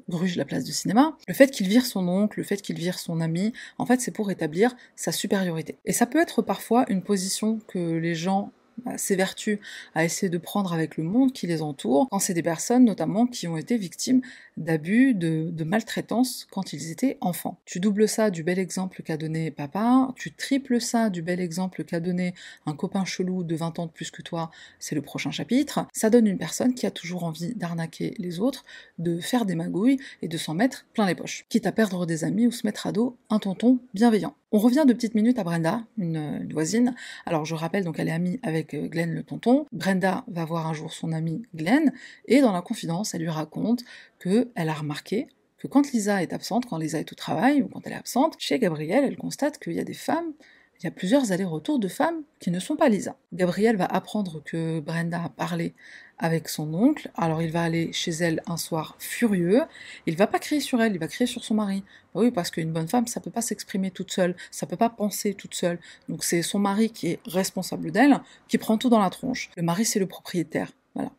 [0.09, 2.99] gruge la place de cinéma, le fait qu'il vire son oncle, le fait qu'il vire
[2.99, 5.79] son ami, en fait c'est pour établir sa supériorité.
[5.85, 8.53] Et ça peut être parfois une position que les gens
[8.97, 9.61] s'évertuent
[9.95, 13.27] à essayer de prendre avec le monde qui les entoure, quand c'est des personnes notamment
[13.27, 14.23] qui ont été victimes
[14.57, 17.59] d'abus, de, maltraitance quand ils étaient enfants.
[17.65, 21.85] Tu doubles ça du bel exemple qu'a donné papa, tu triples ça du bel exemple
[21.85, 22.35] qu'a donné
[22.67, 26.11] un copain chelou de 20 ans de plus que toi, c'est le prochain chapitre, ça
[26.11, 28.65] donne une personne qui a toujours envie d'arnaquer les autres,
[28.99, 32.25] de faire des magouilles et de s'en mettre plein les poches, quitte à perdre des
[32.25, 34.35] amis ou se mettre à dos un tonton bienveillant.
[34.55, 36.95] On revient de petites minutes à Brenda, une, voisine.
[37.25, 39.65] Alors je rappelle, donc elle est amie avec euh, Glenn le tonton.
[39.73, 41.91] Brenda va voir un jour son ami Glenn
[42.27, 43.83] et dans la confidence, elle lui raconte
[44.45, 45.29] qu'elle a remarqué
[45.59, 48.35] que quand Lisa est absente, quand Lisa est au travail ou quand elle est absente,
[48.39, 50.33] chez Gabrielle, elle constate qu'il y a des femmes
[50.83, 53.17] il y a plusieurs allers-retours de femmes qui ne sont pas Lisa.
[53.33, 55.75] Gabrielle va apprendre que Brenda a parlé
[56.19, 59.63] avec son oncle, alors il va aller chez elle un soir furieux,
[60.07, 61.85] il va pas crier sur elle, il va crier sur son mari.
[62.15, 64.91] Bah oui, parce qu'une bonne femme, ça peut pas s'exprimer toute seule, ça peut pas
[64.91, 65.79] penser toute seule.
[66.09, 69.51] Donc c'est son mari qui est responsable d'elle, qui prend tout dans la tronche.
[69.57, 70.73] Le mari, c'est le propriétaire.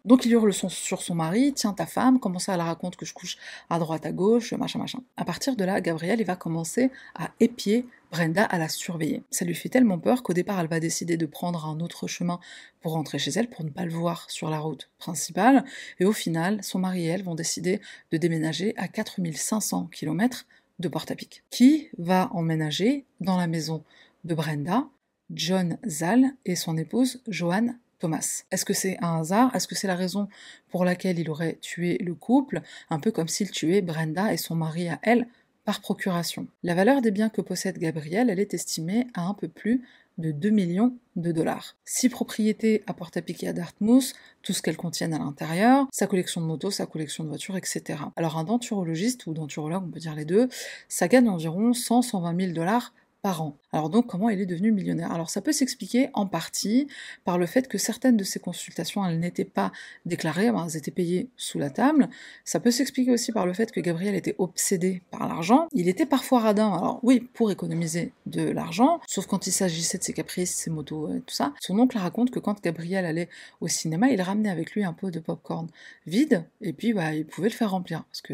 [0.06, 3.06] Donc il hurle son, sur son mari, tiens ta femme, comment ça elle raconte que
[3.06, 3.38] je couche
[3.70, 5.00] à droite, à gauche, machin, machin.
[5.18, 9.24] À partir de là, Gabrielle, il va commencer à épier Brenda à la surveiller.
[9.32, 12.40] Ça lui fait tellement peur qu'au départ, elle va décider de prendre un autre chemin
[12.82, 15.66] pour rentrer chez elle, pour ne pas le voir sur la route principale.
[16.00, 17.82] Et au final, son mari et elle vont décider
[18.12, 20.46] de déménager à 4500 km
[20.78, 21.44] de Porte-à-Pic.
[21.50, 23.84] Qui va emménager dans la maison
[24.24, 24.86] de Brenda?
[25.32, 28.44] John Zal et son épouse Joanne Thomas.
[28.52, 29.56] Est-ce que c'est un hasard?
[29.56, 30.28] Est-ce que c'est la raison
[30.70, 32.62] pour laquelle il aurait tué le couple?
[32.90, 35.28] Un peu comme s'il tuait Brenda et son mari à elle
[35.66, 36.48] par procuration.
[36.64, 39.82] La valeur des biens que possède Gabriel, elle est estimée à un peu plus
[40.18, 41.76] de 2 millions de dollars.
[41.86, 46.42] Six propriétés à Porte-à-Pic et à Dartmouth, tout ce qu'elles contiennent à l'intérieur, sa collection
[46.42, 48.00] de motos, sa collection de voitures, etc.
[48.16, 50.50] Alors un denturologiste ou denturologue, on peut dire les deux,
[50.88, 52.94] ça gagne environ 100-120 000 dollars
[53.26, 55.14] Alors donc comment il est devenu millionnaire?
[55.14, 56.88] Alors ça peut s'expliquer en partie
[57.24, 59.72] par le fait que certaines de ces consultations, elles n'étaient pas
[60.06, 62.10] déclarées, elles étaient payées sous la table.
[62.44, 65.68] Ça peut s'expliquer aussi par le fait que Gabriel était obsédé par l'argent.
[65.72, 70.04] Il était parfois radin, alors oui, pour économiser de l'argent, sauf quand il s'agissait de
[70.04, 71.54] ses caprices, ses motos et tout ça.
[71.62, 73.30] Son oncle raconte que quand Gabriel allait
[73.62, 75.68] au cinéma, il ramenait avec lui un pot de popcorn
[76.06, 78.34] vide, et puis bah, il pouvait le faire remplir, parce que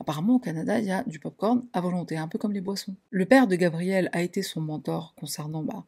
[0.00, 2.94] Apparemment, au Canada, il y a du popcorn à volonté, un peu comme les boissons.
[3.10, 5.84] Le père de Gabriel a été son mentor concernant bah,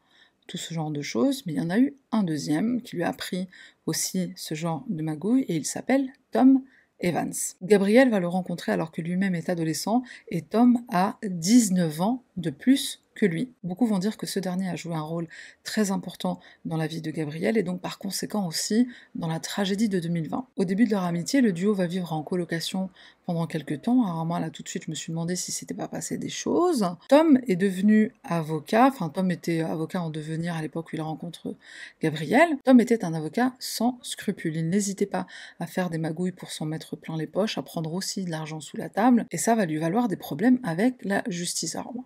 [0.47, 3.05] tout ce genre de choses, mais il y en a eu un deuxième qui lui
[3.05, 3.49] a appris
[3.87, 6.63] aussi ce genre de magouille, et il s'appelle Tom
[6.99, 7.33] Evans.
[7.63, 12.51] Gabriel va le rencontrer alors que lui-même est adolescent, et Tom a 19 ans de
[12.51, 13.53] plus lui.
[13.65, 15.29] Beaucoup vont dire que ce dernier a joué un rôle
[15.65, 19.89] très important dans la vie de Gabriel et donc par conséquent aussi dans la tragédie
[19.89, 20.47] de 2020.
[20.57, 22.91] Au début de leur amitié, le duo va vivre en colocation
[23.27, 24.05] pendant quelques temps.
[24.05, 26.29] Alors moi là tout de suite je me suis demandé si c'était pas passé des
[26.29, 26.87] choses.
[27.09, 31.55] Tom est devenu avocat, enfin Tom était avocat en devenir à l'époque où il rencontre
[32.03, 32.49] Gabriel.
[32.65, 34.57] Tom était un avocat sans scrupules.
[34.57, 35.27] Il n'hésitait pas
[35.61, 38.61] à faire des magouilles pour s'en mettre plein les poches, à prendre aussi de l'argent
[38.61, 41.77] sous la table et ça va lui valoir des problèmes avec la justice.
[41.77, 42.05] Alors moi,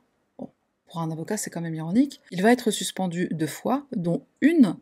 [0.94, 2.20] pour un avocat, c'est quand même ironique.
[2.30, 4.76] Il va être suspendu deux fois, dont une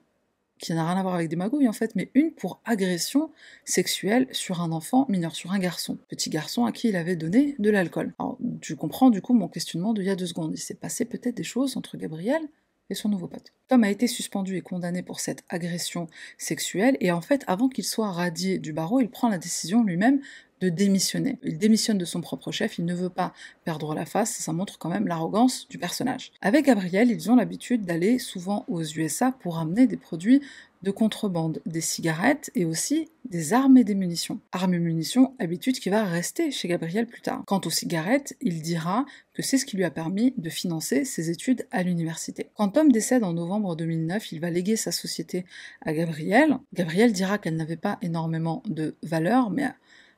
[0.58, 3.30] qui n'a rien à voir avec des magouilles en fait, mais une pour agression
[3.64, 7.56] sexuelle sur un enfant mineur, sur un garçon, petit garçon à qui il avait donné
[7.58, 8.12] de l'alcool.
[8.18, 10.52] Alors tu comprends du coup mon questionnement d'il y a deux secondes.
[10.54, 12.42] Il s'est passé peut-être des choses entre Gabriel
[12.90, 13.54] et son nouveau pote.
[13.68, 17.84] Tom a été suspendu et condamné pour cette agression sexuelle, et en fait, avant qu'il
[17.84, 20.20] soit radié du barreau, il prend la décision lui-même
[20.62, 21.38] de démissionner.
[21.42, 23.32] Il démissionne de son propre chef, il ne veut pas
[23.64, 26.30] perdre la face, ça montre quand même l'arrogance du personnage.
[26.40, 30.40] Avec Gabriel, ils ont l'habitude d'aller souvent aux USA pour amener des produits
[30.82, 34.40] de contrebande, des cigarettes et aussi des armes et des munitions.
[34.52, 37.42] Armes et munitions, habitude qui va rester chez Gabriel plus tard.
[37.46, 41.30] Quant aux cigarettes, il dira que c'est ce qui lui a permis de financer ses
[41.30, 42.50] études à l'université.
[42.56, 45.44] Quand Tom décède en novembre 2009, il va léguer sa société
[45.82, 46.58] à Gabriel.
[46.74, 49.68] Gabriel dira qu'elle n'avait pas énormément de valeur, mais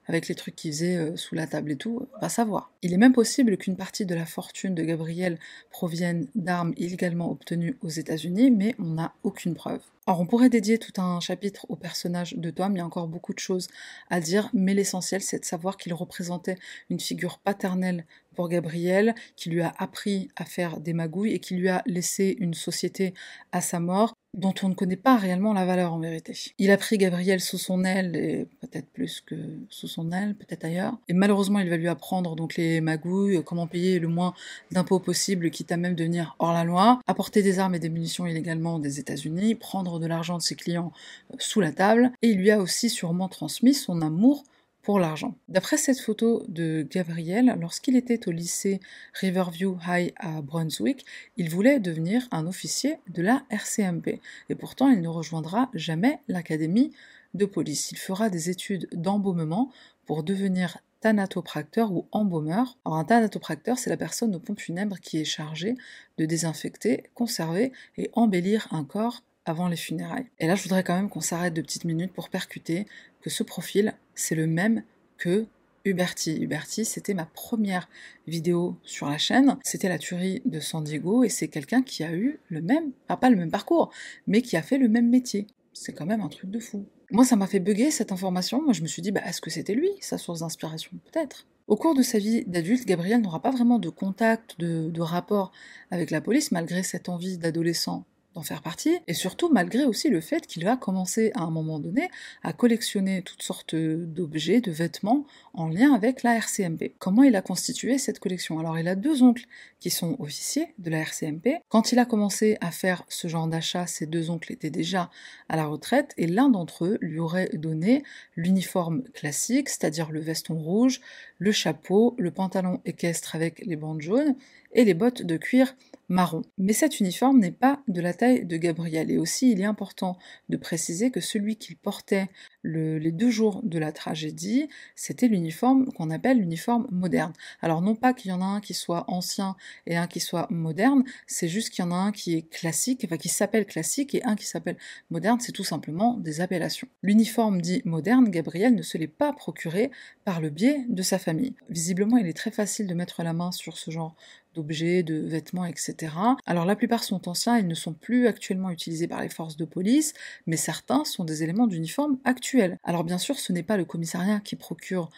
[0.07, 2.73] avec les trucs qu'il faisait euh, sous la table et tout, va savoir.
[2.83, 5.39] Il est même possible qu'une partie de la fortune de Gabriel
[5.71, 9.81] provienne d'armes illégalement obtenues aux États-Unis, mais on n'a aucune preuve.
[10.07, 13.09] Alors on pourrait dédier tout un chapitre au personnage de Tom, il y a encore
[13.09, 13.69] beaucoup de choses
[14.11, 16.59] à dire, mais l'essentiel c'est de savoir qu'il représentait
[16.91, 18.05] une figure paternelle
[18.37, 22.37] pour Gabriel, qui lui a appris à faire des magouilles et qui lui a laissé
[22.39, 23.15] une société
[23.51, 26.37] à sa mort dont on ne connaît pas réellement la valeur en vérité.
[26.59, 29.37] Il a pris Gabriel sous son aile, et peut-être plus que
[29.71, 30.97] sous son aile, peut-être ailleurs.
[31.09, 34.35] Et malheureusement, il va lui apprendre donc les magouilles, comment payer le moins
[34.73, 38.27] d'impôts possible, quitte à même devenir hors la loi, apporter des armes et des munitions
[38.27, 40.93] illégalement des États-Unis, prendre de l'argent de ses clients
[41.33, 44.45] euh, sous la table, et il lui a aussi sûrement transmis son amour
[44.85, 45.35] pour l'argent.
[45.49, 48.81] D'après cette photo de Gabriel, lorsqu'il était au lycée
[49.15, 51.05] Riverview High à Brunswick,
[51.37, 54.21] il voulait devenir un officier de la RCMP.
[54.51, 56.93] Et pourtant, il ne rejoindra jamais l'académie
[57.33, 57.91] de police.
[57.93, 59.73] Il fera des études d'embaumement
[60.05, 62.77] pour devenir thanatopracteur ou embaumeur.
[62.85, 65.75] Alors un thanatopracteur, c'est la personne aux pompes funèbres qui est chargée
[66.19, 70.27] de désinfecter, conserver et embellir un corps avant les funérailles.
[70.39, 72.87] Et là, je voudrais quand même qu'on s'arrête de petites minutes pour percuter
[73.31, 74.83] ce profil, c'est le même
[75.17, 75.47] que
[75.85, 76.37] Huberti.
[76.37, 77.89] Huberti, c'était ma première
[78.27, 79.59] vidéo sur la chaîne.
[79.63, 83.29] C'était la tuerie de San Diego et c'est quelqu'un qui a eu le même, pas
[83.29, 83.91] le même parcours,
[84.27, 85.47] mais qui a fait le même métier.
[85.75, 86.87] C'est quand même un truc de fou.
[87.11, 88.63] Moi, ça m'a fait bugger cette information.
[88.63, 90.91] Moi, je me suis dit, bah, est-ce que c'était lui, sa source d'inspiration?
[91.13, 91.47] Peut-être.
[91.67, 95.53] Au cours de sa vie d'adulte, Gabriel n'aura pas vraiment de contact, de, de rapport
[95.91, 100.21] avec la police, malgré cette envie d'adolescent d'en faire partie, et surtout malgré aussi le
[100.21, 102.09] fait qu'il va commencer à un moment donné
[102.43, 106.95] à collectionner toutes sortes d'objets, de vêtements en lien avec la RCMP.
[106.99, 108.59] Comment il a constitué cette collection?
[108.59, 109.47] Alors il a deux oncles
[109.81, 111.59] qui sont officiers de la RCMP.
[111.69, 115.11] Quand il a commencé à faire ce genre d'achat, ces deux oncles étaient déjà
[115.49, 118.03] à la retraite, et l'un d'entre eux lui aurait donné
[118.35, 121.01] l'uniforme classique, c'est-à-dire le veston rouge,
[121.39, 124.37] le chapeau, le pantalon équestre avec les bandes jaunes,
[124.75, 125.75] et les bottes de cuir
[126.09, 126.43] marron.
[126.59, 129.11] Mais cet uniforme n'est pas de la taille de Gabriel.
[129.11, 130.19] Et aussi, il est important
[130.49, 132.29] de préciser que celui qu'il portait
[132.65, 137.33] les deux jours de la tragédie, c'était l'uniforme qu'on appelle l'uniforme moderne.
[137.63, 140.47] Alors non pas qu'il y en a un qui soit ancien et un qui soit
[140.51, 144.15] moderne, c'est juste qu'il y en a un qui est classique, enfin qui s'appelle classique
[144.15, 144.77] et un qui s'appelle
[145.11, 146.89] moderne, c'est tout simplement des appellations.
[147.03, 149.91] L'uniforme dit moderne, Gabriel ne se l'est pas procuré
[150.25, 151.55] par le biais de sa famille.
[151.69, 154.15] Visiblement, il est très facile de mettre la main sur ce genre
[154.55, 156.15] d'objets, de vêtements, etc.
[156.47, 159.65] Alors la plupart sont anciens, ils ne sont plus actuellement utilisés par les forces de
[159.65, 160.15] police,
[160.47, 162.79] mais certains sont des éléments d'uniforme actuels.
[162.85, 165.11] Alors bien sûr, ce n'est pas le commissariat qui procure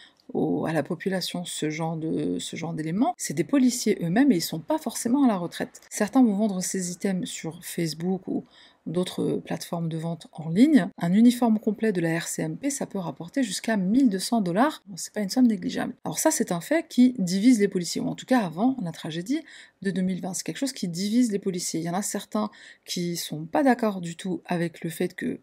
[0.67, 5.23] à la population ce genre d'éléments, c'est des policiers eux-mêmes et ils sont pas forcément
[5.23, 5.79] à la retraite.
[5.89, 8.43] Certains vont vendre ces items sur Facebook ou
[8.87, 10.87] d'autres plateformes de vente en ligne.
[10.97, 14.83] Un uniforme complet de la RCMP, ça peut rapporter jusqu'à 1200 dollars.
[14.95, 15.93] C'est pas une somme négligeable.
[16.05, 18.91] Alors ça, c'est un fait qui divise les policiers, ou en tout cas avant la
[18.91, 19.41] tragédie
[19.81, 20.33] de 2020.
[20.33, 21.79] C'est quelque chose qui divise les policiers.
[21.79, 22.49] Il y en a certains
[22.85, 25.39] qui sont pas d'accord du tout avec le fait que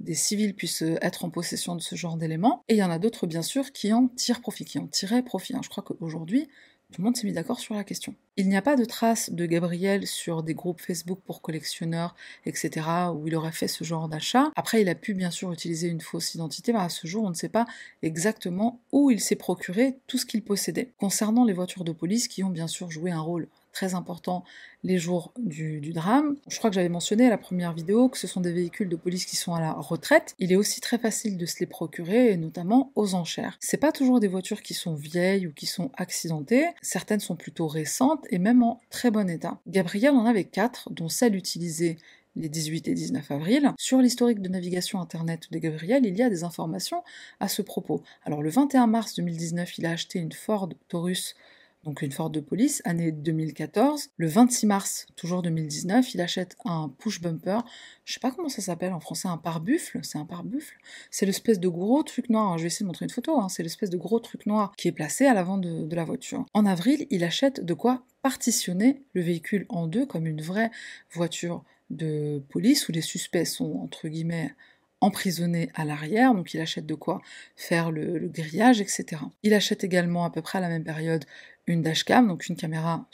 [0.00, 2.98] des civils puissent être en possession de ce genre d'éléments, et il y en a
[2.98, 5.54] d'autres bien sûr qui en tirent profit, qui en tiraient profit.
[5.54, 5.60] Hein.
[5.62, 6.48] Je crois qu'aujourd'hui,
[6.92, 8.14] tout le monde s'est mis d'accord sur la question.
[8.36, 12.14] Il n'y a pas de traces de Gabriel sur des groupes Facebook pour collectionneurs,
[12.46, 14.50] etc., où il aurait fait ce genre d'achat.
[14.54, 17.30] Après, il a pu bien sûr utiliser une fausse identité, mais à ce jour, on
[17.30, 17.66] ne sait pas
[18.02, 20.92] exactement où il s'est procuré tout ce qu'il possédait.
[20.98, 24.44] Concernant les voitures de police, qui ont bien sûr joué un rôle très important
[24.84, 26.36] les jours du, drame.
[26.48, 28.96] Je crois que j'avais mentionné à la première vidéo que ce sont des véhicules de
[28.96, 30.34] police qui sont à la retraite.
[30.38, 33.56] Il est aussi très facile de se les procurer, et notamment aux enchères.
[33.60, 36.66] C'est pas toujours des voitures qui sont vieilles ou qui sont accidentées.
[36.82, 39.58] Certaines sont plutôt récentes et même en très bon état.
[39.66, 41.96] Gabriel en avait quatre, dont celle utilisée
[42.36, 43.72] les 18 et 19 avril.
[43.78, 47.02] Sur l'historique de navigation internet de Gabriel, il y a des informations
[47.40, 48.02] à ce propos.
[48.24, 51.34] Alors le 21 mars 2019, il a acheté une Ford Taurus
[51.84, 54.10] donc une Ford de police, année 2014.
[54.16, 57.64] Le 26 mars, toujours 2019, il achète un push bumper.
[58.04, 60.00] Je sais pas comment ça s'appelle en français, un pare-buffle.
[60.02, 60.76] C'est un pare-buffle.
[61.10, 62.56] C'est l'espèce de gros truc noir.
[62.56, 63.40] je vais essayer de montrer une photo.
[63.40, 63.48] Hein.
[63.48, 66.46] C'est l'espèce de gros truc noir qui est placé à l'avant de, de la voiture.
[66.54, 70.70] En avril, il achète de quoi partitionner le véhicule en deux comme une vraie
[71.10, 74.54] voiture de police où les suspects sont entre guillemets
[75.02, 77.20] emprisonné à l'arrière, donc il achète de quoi
[77.56, 79.20] faire le, grillage, etc.
[79.42, 81.24] Il achète également à peu près à la même période
[81.66, 83.06] une dashcam, donc une caméra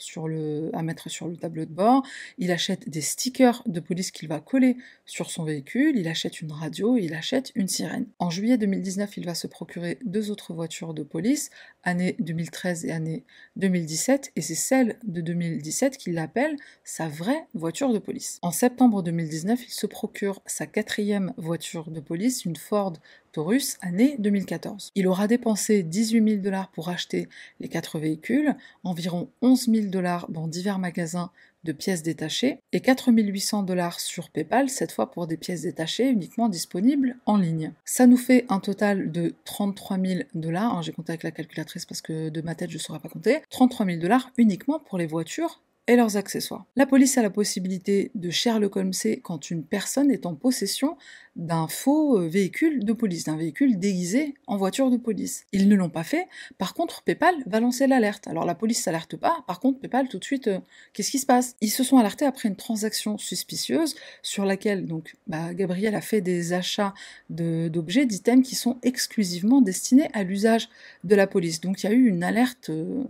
[0.73, 2.03] à mettre sur le tableau de bord.
[2.37, 5.97] Il achète des stickers de police qu'il va coller sur son véhicule.
[5.97, 8.07] Il achète une radio, il achète une sirène.
[8.17, 11.49] En juillet 2019, il va se procurer deux autres voitures de police,
[11.83, 13.23] année 2013 et année
[13.55, 18.39] 2017, et c'est celle de 2017 qu'il appelle sa vraie voiture de police.
[18.41, 22.93] En septembre 2019, il se procure sa quatrième voiture de police, une Ford
[23.31, 24.91] Taurus, année 2014.
[24.95, 30.29] Il aura dépensé 18 000 dollars pour acheter les quatre véhicules, environ 11 000 dollars
[30.29, 31.31] dans divers magasins
[31.63, 36.09] de pièces détachées et 4 800 dollars sur PayPal, cette fois pour des pièces détachées
[36.09, 37.73] uniquement disponibles en ligne.
[37.85, 41.85] Ça nous fait un total de 33 000 dollars, hein, j'ai compté avec la calculatrice
[41.85, 44.97] parce que de ma tête je ne saurais pas compter, 33 000 dollars uniquement pour
[44.97, 46.65] les voitures et leurs accessoires.
[46.75, 50.97] La police a la possibilité de Sherlock Holmes quand une personne est en possession
[51.35, 55.47] d'un faux euh, véhicule de police, d'un véhicule déguisé en voiture de police.
[55.51, 56.27] Ils ne l'ont pas fait,
[56.59, 58.27] par contre PayPal va lancer l'alerte.
[58.27, 60.59] Alors la police s'alerte pas, par contre PayPal tout de suite, euh,
[60.93, 61.55] qu'est-ce qui se passe?
[61.59, 66.21] Ils se sont alertés après une transaction suspicieuse sur laquelle donc bah, Gabriel a fait
[66.21, 66.93] des achats
[67.31, 70.69] d'objets, d'items qui sont exclusivement destinés à l'usage
[71.03, 71.61] de la police.
[71.61, 73.03] Donc il y a eu une alerte euh,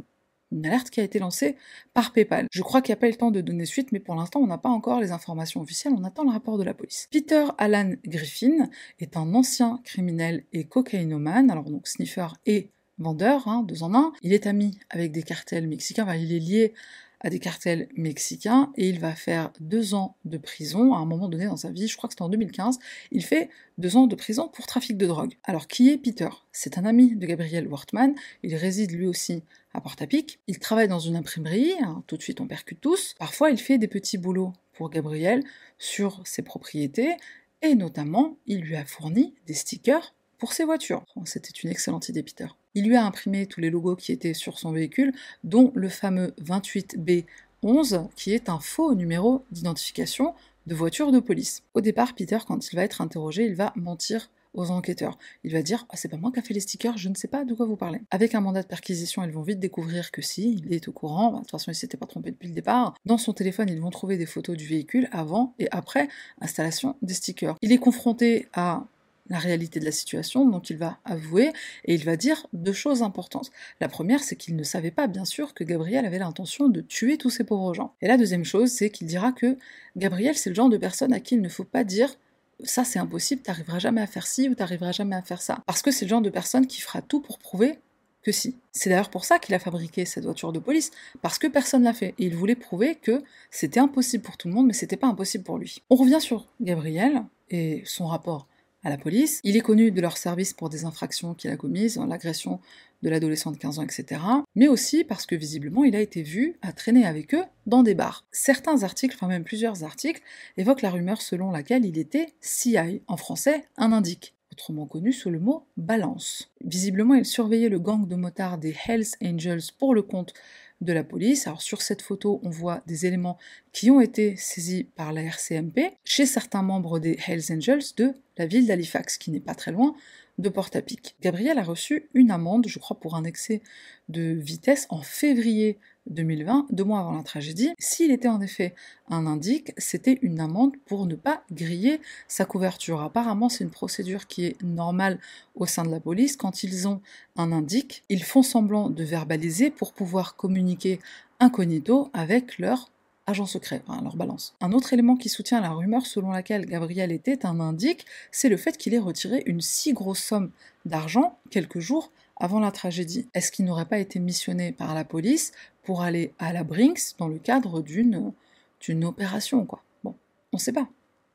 [0.52, 1.56] une alerte qui a été lancée
[1.94, 2.48] par PayPal.
[2.52, 4.48] Je crois qu'il n'y a pas le temps de donner suite, mais pour l'instant, on
[4.48, 7.08] n'a pas encore les informations officielles, on attend le rapport de la police.
[7.12, 13.64] Peter Alan Griffin est un ancien criminel et cocaïnomane, alors donc sniffer et vendeur, hein,
[13.64, 14.12] deux en un.
[14.22, 16.74] Il est ami avec des cartels mexicains, il est lié
[17.22, 21.30] à des cartels mexicains et il va faire deux ans de prison à un moment
[21.30, 22.80] donné dans sa vie, je crois que c'était en 2015,
[23.12, 25.38] il fait deux ans de prison pour trafic de drogue.
[25.44, 26.30] Alors qui est Peter?
[26.52, 31.00] C'est un ami de Gabriel Wortman, il réside lui aussi à Port-à-Pic, il travaille dans
[31.00, 34.54] une imprimerie, hein, tout de suite on percute tous, parfois il fait des petits boulots
[34.74, 35.44] pour Gabriel
[35.78, 37.16] sur ses propriétés
[37.62, 41.06] et notamment il lui a fourni des stickers pour ses voitures.
[41.16, 42.48] Oh, C'était une excellente idée, Peter.
[42.74, 45.14] Il lui a imprimé tous les logos qui étaient sur son véhicule,
[45.44, 50.34] dont le fameux 28B11, qui est un faux numéro d'identification
[50.66, 51.64] de voiture de police.
[51.74, 55.18] Au départ, Peter, quand il va être interrogé, il va mentir aux enquêteurs.
[55.44, 57.28] Il va dire ah, c'est pas moi qui a fait les stickers, je ne sais
[57.28, 58.02] pas de quoi vous parlez.
[58.12, 61.34] Avec un mandat de perquisition, ils vont vite découvrir que si, il est au courant.
[61.34, 62.96] De toute façon, il s'était pas trompé depuis le départ.
[63.06, 66.08] Dans son téléphone, ils vont trouver des photos du véhicule avant et après
[66.42, 67.56] installation des stickers.
[67.62, 68.86] Il est confronté à
[69.30, 71.52] la réalité de la situation, donc il va avouer
[71.86, 73.52] et il va dire deux choses importantes.
[73.80, 77.18] La première, c'est qu'il ne savait pas, bien sûr, que Gabriel avait l'intention de tuer
[77.18, 77.94] tous ces pauvres gens.
[78.02, 79.58] Et la deuxième chose, c'est qu'il dira que
[79.98, 82.16] Gabriel, c'est le genre de personne à qui il ne faut pas dire
[82.64, 85.60] ça c'est impossible, t'arriveras jamais à faire ci ou t'arriveras jamais à faire ça.
[85.66, 87.80] Parce que c'est le genre de personne qui fera tout pour prouver
[88.22, 88.58] que si.
[88.72, 91.94] C'est d'ailleurs pour ça qu'il a fabriqué cette voiture de police, parce que personne l'a
[91.94, 92.16] fait.
[92.18, 95.44] Et il voulait prouver que c'était impossible pour tout le monde, mais c'était pas impossible
[95.44, 95.82] pour lui.
[95.90, 98.48] On revient sur Gabriel et son rapport
[98.84, 99.40] à la police.
[99.44, 102.60] Il est connu de leur service pour des infractions qu'il a commises, l'agression
[103.02, 104.22] de l'adolescent de 15 ans, etc.
[104.56, 107.96] Mais aussi parce que visiblement il a été vu à traîner avec eux dans des
[107.96, 108.26] bars.
[108.32, 110.22] Certains articles, enfin même plusieurs articles,
[110.58, 115.30] évoquent la rumeur selon laquelle il était CI, en français un indique autrement connu sous
[115.30, 116.52] le mot balance.
[116.66, 120.34] Visiblement, il surveillait le gang de motards des Hells Angels pour le compte
[120.82, 121.48] de la police.
[121.48, 123.38] Alors sur cette photo, on voit des éléments
[123.74, 128.46] qui ont été saisis par la RCMP chez certains membres des Hells Angels de la
[128.46, 129.96] ville d'Halifax, qui n'est pas très loin
[130.38, 131.16] de Porte-à-Pic.
[131.22, 133.62] Gabriel a reçu une amende, je crois, pour un excès
[134.08, 135.78] de vitesse en février
[136.10, 137.70] 2020, deux mois avant la tragédie.
[137.78, 138.74] S'il était en effet
[139.10, 143.02] un indique, c'était une amende pour ne pas griller sa couverture.
[143.02, 145.20] Apparemment, c'est une procédure qui est normale
[145.56, 146.36] au sein de la police.
[146.36, 147.02] Quand ils ont
[147.38, 151.00] un indique, ils font semblant de verbaliser pour pouvoir communiquer
[151.40, 152.90] incognito avec leur
[153.30, 154.56] agent secret, enfin, leur balance.
[154.60, 158.58] Un autre élément qui soutient la rumeur selon laquelle Gabriel était un indique, c'est le
[158.58, 160.52] fait qu'il ait retiré une si grosse somme
[160.86, 163.28] d'argent quelques jours avant la tragédie.
[163.34, 165.52] Est-ce qu'il n'aurait pas été missionné par la police
[165.90, 170.14] pour aller à la Brinks dans le cadre d'une opération, quoi Bon,
[170.54, 170.88] on sait pas.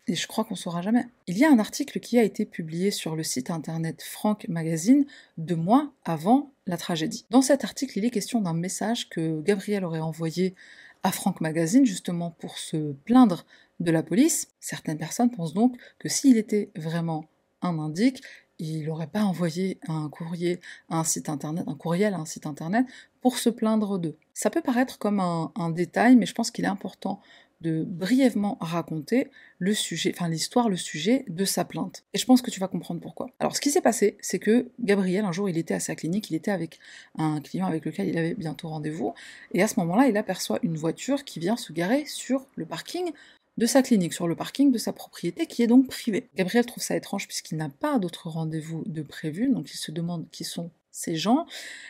[0.07, 1.07] Et je crois qu'on saura jamais.
[1.27, 5.07] Il y a un article qui a été publié sur le site internet Frank Magazine
[5.39, 7.27] deux mois avant la tragédie.
[7.31, 10.55] Dans cet article, il est question d'un message que Gabriel aurait envoyé
[11.03, 13.47] à Frank Magazine justement pour se plaindre
[13.81, 14.47] de la police.
[14.61, 17.25] Certaines personnes pensent donc que s'il était vraiment
[17.61, 18.23] un indique,
[18.65, 22.47] il n'aurait pas envoyé un courrier à un site internet, un courriel à un site
[22.47, 22.87] internet
[23.21, 24.17] pour se plaindre d'eux.
[24.33, 27.21] Ça peut paraître comme un, détail, mais je pense qu'il est important
[27.61, 32.05] de brièvement raconter le sujet, enfin l'histoire, le sujet de sa plainte.
[32.13, 33.31] Et je pense que tu vas comprendre pourquoi.
[33.41, 36.31] Alors ce qui s'est passé, c'est que Gabriel, un jour, il était à sa clinique,
[36.31, 36.79] il était avec
[37.17, 39.15] un client avec lequel il avait bientôt rendez-vous,
[39.53, 43.13] et à ce moment-là, il aperçoit une voiture qui vient se garer sur le parking
[43.57, 46.29] de sa clinique, sur le parking de sa propriété qui est donc privée.
[46.37, 50.29] Gabriel trouve ça étrange puisqu'il n'a pas d'autres rendez-vous de prévu, donc il se demande
[50.31, 51.47] qui sont ces gens,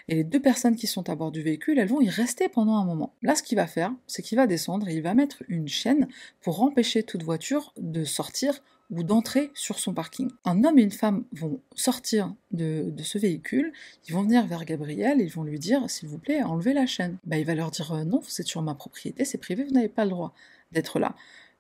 [0.09, 2.77] et les deux personnes qui sont à bord du véhicule, elles vont y rester pendant
[2.77, 3.15] un moment.
[3.23, 6.09] Là, ce qu'il va faire, c'est qu'il va descendre et il va mettre une chaîne
[6.41, 10.31] pour empêcher toute voiture de sortir ou d'entrer sur son parking.
[10.45, 13.73] Un homme et une femme vont sortir de, ce véhicule,
[14.09, 16.87] ils vont venir vers Gabriel et ils vont lui dire s'il vous plaît, enlevez la
[16.87, 17.19] chaîne.
[17.25, 19.89] Bah, il va leur dire euh, non, c'est sur ma propriété, c'est privé, vous n'avez
[19.89, 20.35] pas le droit
[20.73, 21.15] d'être là.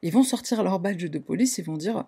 [0.04, 2.04] Ils vont sortir leur badge de police et vont dire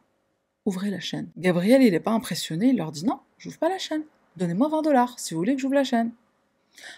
[0.65, 1.29] ouvrez la chaîne.
[1.37, 4.05] Gabriel, il n'est pas impressionné, il leur dit non, j'ouvre pas la chaîne
[4.37, 6.13] donnez-moi 20 dollars si vous voulez que j'ouvre la chaîne.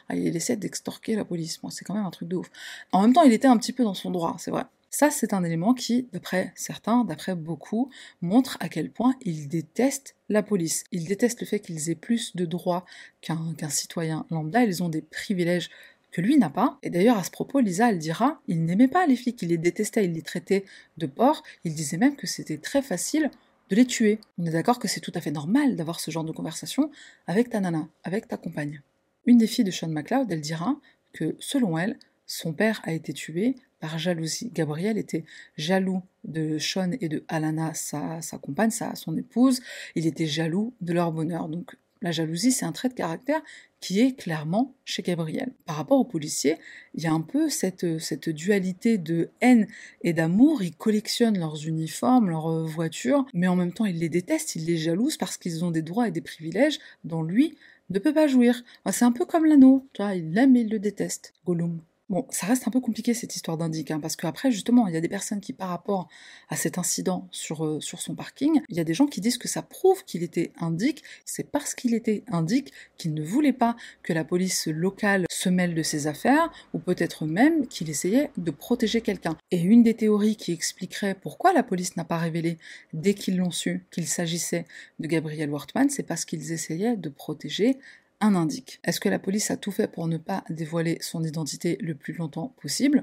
[0.09, 2.51] Ah, il essaie d'extorquer la police, bon, c'est quand même un truc de ouf.
[2.91, 4.65] En même temps, il était un petit peu dans son droit, c'est vrai.
[4.91, 7.91] Ça, c'est un élément qui, d'après certains, d'après beaucoup,
[8.21, 10.85] montre à quel point il déteste la police.
[10.93, 12.85] Il déteste le fait qu'ils aient plus de droits
[13.21, 15.71] qu'un citoyen lambda, ils ont des privilèges
[16.21, 16.79] lui n'a pas.
[16.83, 19.59] Et d'ailleurs, à ce propos, Lisa, elle dira, il n'aimait pas les flics, il les
[19.59, 20.65] détestait, il les traitait
[20.97, 23.31] de porcs, il disait même que c'était très facile
[23.71, 24.19] de les tuer.
[24.39, 26.91] On est d'accord que c'est tout à fait normal d'avoir ce genre de conversation
[27.27, 28.83] avec ta nana, avec ta compagne.
[29.27, 30.77] Une des filles de Sean McLeod, elle dira
[31.13, 34.51] que, selon elle, son père a été tué par jalousie.
[34.53, 35.25] Gabriel était
[35.57, 39.61] jaloux de Sean et de Alana, sa, sa compagne, sa, son épouse.
[39.95, 41.49] Il était jaloux de leur bonheur.
[41.49, 43.41] Donc la jalousie, c'est un trait de caractère
[43.81, 45.53] qui est clairement chez Gabriel.
[45.67, 46.57] Par rapport aux policiers,
[46.95, 49.69] il y a un peu cette, cette dualité de haine
[50.03, 50.63] et d'amour.
[50.63, 54.65] Ils collectionnent leurs uniformes, leurs euh, voitures, mais en même temps, ils les détestent, ils
[54.65, 57.57] les jalousent parce qu'ils ont des droits et des privilèges dont lui
[57.91, 58.63] ne peut pas jouir.
[58.91, 61.33] C'est un peu comme l'anneau, tu vois, il l'aime et il le déteste.
[61.47, 61.81] Gollum.
[62.09, 64.97] Bon, ça reste un peu compliqué cette histoire d'indic, hein, parce qu'après, justement, il y
[64.97, 66.09] a des personnes qui, par rapport
[66.49, 69.37] à cet incident sur, euh, sur son parking, il y a des gens qui disent
[69.37, 71.03] que ça prouve qu'il était indique.
[71.27, 75.75] C'est parce qu'il était indique qu'il ne voulait pas que la police locale se mêle
[75.75, 79.37] de ses affaires, ou peut-être même qu'il essayait de protéger quelqu'un.
[79.51, 82.57] Et une des théories qui expliquerait pourquoi la police n'a pas révélé,
[82.95, 84.65] dès qu'ils l'ont su, qu'il s'agissait
[84.99, 87.77] de Gabriel Wortmann, c'est parce qu'ils essayaient de protéger
[88.21, 88.81] un indique.
[88.85, 92.15] Est-ce que la police a tout fait pour ne pas dévoiler son identité le plus
[92.15, 93.03] longtemps possible?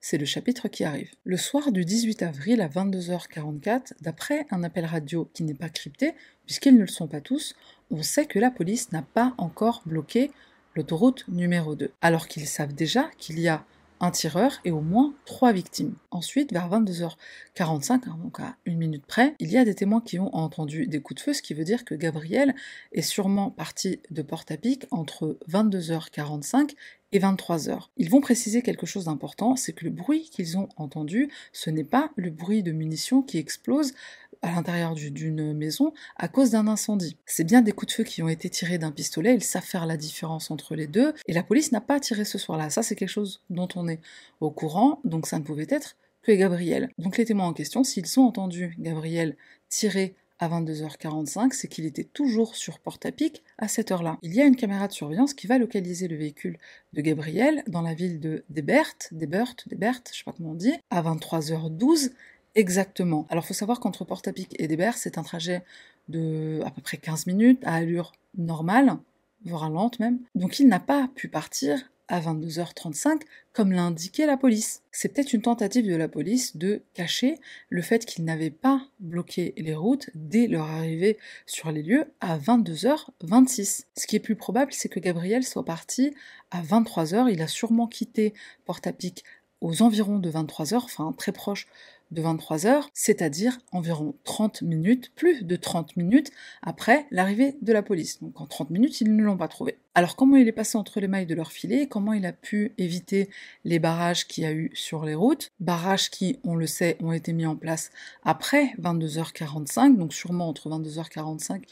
[0.00, 1.10] C'est le chapitre qui arrive.
[1.24, 6.14] Le soir du 18 avril à 22h44, d'après un appel radio qui n'est pas crypté,
[6.46, 7.56] puisqu'ils ne le sont pas tous,
[7.90, 10.30] on sait que la police n'a pas encore bloqué
[10.76, 13.64] l'autoroute numéro 2, alors qu'ils savent déjà qu'il y a
[14.00, 15.94] un tireur et au moins trois victimes.
[16.10, 20.18] Ensuite, vers 22h45, hein, donc à une minute près, il y a des témoins qui
[20.18, 22.54] ont entendu des coups de feu, ce qui veut dire que Gabriel
[22.92, 26.74] est sûrement parti de Porte-à-Pic entre 22h45
[27.12, 27.88] et 23h.
[27.96, 31.84] Ils vont préciser quelque chose d'important, c'est que le bruit qu'ils ont entendu, ce n'est
[31.84, 33.94] pas le bruit de munitions qui explosent
[34.42, 37.16] à l'intérieur d'une maison à cause d'un incendie.
[37.26, 39.86] C'est bien des coups de feu qui ont été tirés d'un pistolet, ils savent faire
[39.86, 42.70] la différence entre les deux, et la police n'a pas tiré ce soir-là.
[42.70, 44.00] Ça, c'est quelque chose dont on est
[44.40, 46.90] au courant, donc ça ne pouvait être que Gabriel.
[46.98, 49.36] Donc les témoins en question, s'ils ont entendu Gabriel
[49.68, 54.18] tirer à 22h45, c'est qu'il était toujours sur Porte-à-Pic à cette heure-là.
[54.22, 56.58] Il y a une caméra de surveillance qui va localiser le véhicule
[56.92, 60.74] de Gabriel dans la ville de Debert, Debert, Debert, je sais pas comment on dit,
[60.90, 62.10] à 23h12
[62.58, 63.26] exactement.
[63.30, 65.62] Alors il faut savoir qu'entre Porte-à-Pic et Debert, c'est un trajet
[66.08, 68.96] de à peu près 15 minutes à allure normale,
[69.44, 70.18] voire lente même.
[70.34, 71.78] Donc il n'a pas pu partir
[72.08, 73.20] à 22h35,
[73.52, 74.82] comme l'a indiqué la police.
[74.90, 77.38] C'est peut-être une tentative de la police de cacher
[77.68, 82.38] le fait qu'ils n'avaient pas bloqué les routes dès leur arrivée sur les lieux à
[82.38, 83.84] 22h26.
[83.94, 86.14] Ce qui est plus probable, c'est que Gabriel soit parti
[86.50, 87.30] à 23h.
[87.30, 88.32] Il a sûrement quitté
[88.64, 89.22] Port-à-Pic
[89.60, 91.66] aux environs de 23h, enfin très proche
[92.10, 96.30] de 23 heures, c'est-à-dire environ 30 minutes, plus de 30 minutes
[96.62, 98.22] après l'arrivée de la police.
[98.22, 99.78] Donc en 30 minutes, ils ne l'ont pas trouvé.
[99.98, 101.88] Alors comment il est passé entre les mailles de leur filet?
[101.88, 103.30] Comment il a pu éviter
[103.64, 105.50] les barrages qu'il y a eu sur les routes?
[105.58, 107.90] Barrages qui, on le sait, ont été mis en place
[108.22, 111.64] après 22h45, donc sûrement entre 22h45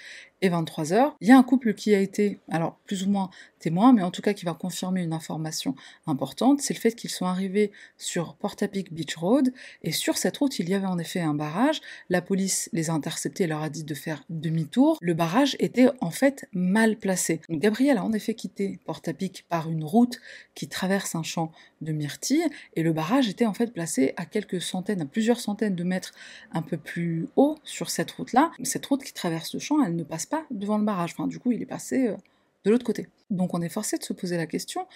[0.42, 1.12] et 23h.
[1.20, 4.10] Il y a un couple qui a été, alors plus ou moins témoin, mais en
[4.10, 5.74] tout cas qui va confirmer une information
[6.06, 9.52] importante, c'est le fait qu'ils sont arrivés sur Portapic Beach Road,
[9.82, 11.80] et sur cette route, il y avait en effet un barrage.
[12.10, 14.98] La police les a interceptés et leur a dit de faire demi-tour.
[15.00, 17.40] Le barrage était en fait mal placé.
[17.48, 20.20] Gabriel a effet quitté Portapic par une route
[20.54, 24.60] qui traverse un champ de myrtille, et le barrage était en fait placé à quelques
[24.60, 26.12] centaines, à plusieurs centaines de mètres
[26.52, 28.50] un peu plus haut sur cette route-là.
[28.64, 31.12] Cette route qui traverse le champ, elle ne passe pas devant le barrage.
[31.12, 32.16] Enfin, du coup, il est passé euh,
[32.64, 33.08] de l'autre côté.
[33.30, 34.86] Donc on est forcé de se poser la question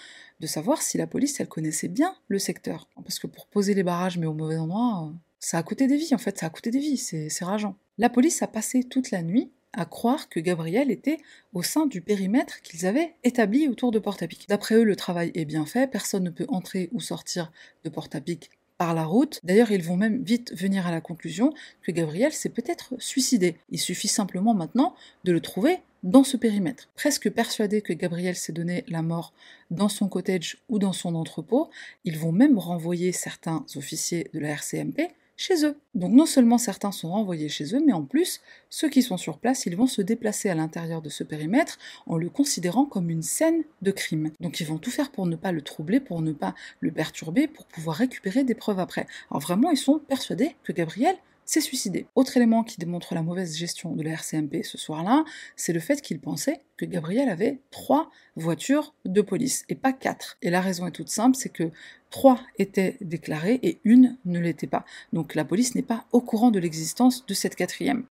[0.40, 2.88] de savoir si la police, elle connaissait bien le secteur.
[3.02, 5.96] Parce que pour poser les barrages, mais au mauvais endroit, euh, ça a coûté des
[5.96, 7.76] vies, en fait, ça a coûté des vies, c'est rageant.
[7.98, 11.18] La police a passé toute la nuit à croire que Gabriel était
[11.52, 14.46] au sein du périmètre qu'ils avaient établi autour de Porte-à-Pic.
[14.48, 17.52] D'après eux, le travail est bien fait, personne ne peut entrer ou sortir
[17.84, 19.40] de Porte-à-Pic par la route.
[19.44, 21.52] D'ailleurs, ils vont même vite venir à la conclusion
[21.82, 23.56] que Gabriel s'est peut-être suicidé.
[23.68, 24.94] Il suffit simplement maintenant
[25.24, 26.88] de le trouver dans ce périmètre.
[26.94, 29.34] Presque persuadés que Gabriel s'est donné la mort
[29.70, 31.68] dans son cottage ou dans son entrepôt,
[32.04, 35.10] ils vont même renvoyer certains officiers de la RCMP
[35.40, 35.74] chez eux.
[35.94, 39.38] Donc non seulement certains sont renvoyés chez eux, mais en plus, ceux qui sont sur
[39.38, 43.22] place, ils vont se déplacer à l'intérieur de ce périmètre en le considérant comme une
[43.22, 44.32] scène de crime.
[44.40, 47.48] Donc ils vont tout faire pour ne pas le troubler, pour ne pas le perturber,
[47.48, 49.06] pour pouvoir récupérer des preuves après.
[49.30, 51.16] Alors vraiment, ils sont persuadés que Gabriel
[51.50, 52.06] s'est suicidé.
[52.14, 55.24] Autre élément qui démontre la mauvaise gestion de la RCMP ce soir-là,
[55.56, 60.38] c'est le fait qu'ils pensaient que Gabriel avait trois voitures de police et pas quatre.
[60.42, 61.72] Et la raison est toute simple, c'est que
[62.10, 64.84] trois étaient déclarées et une ne l'était pas.
[65.12, 68.04] Donc la police n'est pas au courant de l'existence de cette quatrième.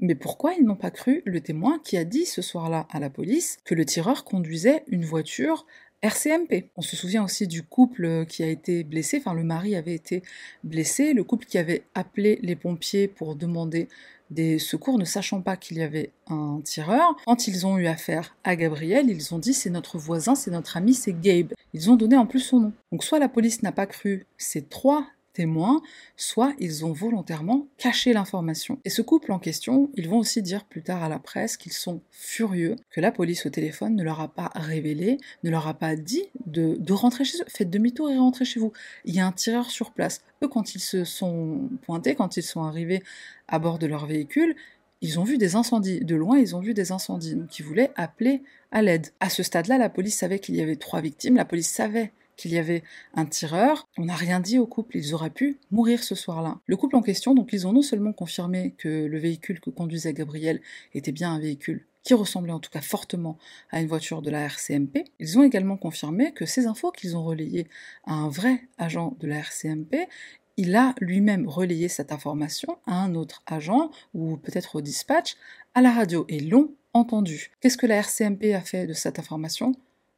[0.00, 3.10] Mais pourquoi ils n'ont pas cru le témoin qui a dit ce soir-là à la
[3.10, 5.66] police que le tireur conduisait une voiture
[6.02, 6.70] RCMP.
[6.76, 10.22] On se souvient aussi du couple qui a été blessé, enfin le mari avait été
[10.64, 13.88] blessé, le couple qui avait appelé les pompiers pour demander
[14.30, 17.16] des secours ne sachant pas qu'il y avait un tireur.
[17.26, 20.76] Quand ils ont eu affaire à Gabriel, ils ont dit c'est notre voisin, c'est notre
[20.76, 21.52] ami, c'est Gabe.
[21.74, 22.72] Ils ont donné en plus son nom.
[22.92, 25.82] Donc soit la police n'a pas cru ces trois témoins,
[26.16, 28.78] soit ils ont volontairement caché l'information.
[28.84, 31.72] Et ce couple en question, ils vont aussi dire plus tard à la presse qu'ils
[31.72, 35.74] sont furieux que la police au téléphone ne leur a pas révélé, ne leur a
[35.74, 37.46] pas dit de, de rentrer chez eux.
[37.48, 38.72] Faites demi-tour et rentrez chez vous.
[39.04, 40.22] Il y a un tireur sur place.
[40.42, 43.02] Eux, quand ils se sont pointés, quand ils sont arrivés
[43.48, 44.56] à bord de leur véhicule,
[45.02, 46.00] ils ont vu des incendies.
[46.00, 47.34] De loin, ils ont vu des incendies.
[47.34, 49.08] Donc, ils voulaient appeler à l'aide.
[49.20, 51.36] À ce stade-là, la police savait qu'il y avait trois victimes.
[51.36, 52.82] La police savait qu'il y avait
[53.14, 53.86] un tireur.
[53.98, 56.58] On n'a rien dit au couple, ils auraient pu mourir ce soir-là.
[56.66, 60.14] Le couple en question, donc ils ont non seulement confirmé que le véhicule que conduisait
[60.14, 60.62] Gabriel
[60.94, 63.36] était bien un véhicule qui ressemblait en tout cas fortement
[63.70, 65.04] à une voiture de la RCMP.
[65.18, 67.66] Ils ont également confirmé que ces infos qu'ils ont relayées
[68.06, 70.08] à un vrai agent de la RCMP,
[70.56, 75.36] il a lui-même relayé cette information à un autre agent ou peut-être au dispatch
[75.74, 77.50] à la radio et l'ont entendu.
[77.60, 79.74] Qu'est-ce que la RCMP a fait de cette information?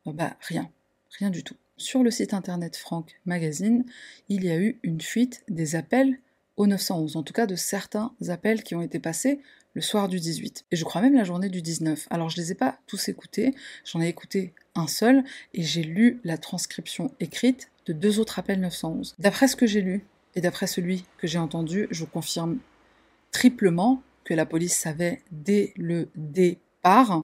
[0.06, 0.70] Bah rien,
[1.18, 3.84] rien du tout sur le site internet Franck Magazine,
[4.28, 6.18] il y a eu une fuite des appels
[6.56, 9.40] au 911, en tout cas de certains appels qui ont été passés
[9.74, 12.06] le soir du 18, et je crois même la journée du 19.
[12.10, 13.54] Alors je ne les ai pas tous écoutés,
[13.84, 15.24] j'en ai écouté un seul,
[15.54, 19.16] et j'ai lu la transcription écrite de deux autres appels 911.
[19.18, 20.04] D'après ce que j'ai lu,
[20.34, 22.58] et d'après celui que j'ai entendu, je confirme
[23.30, 26.58] triplement que la police savait dès le début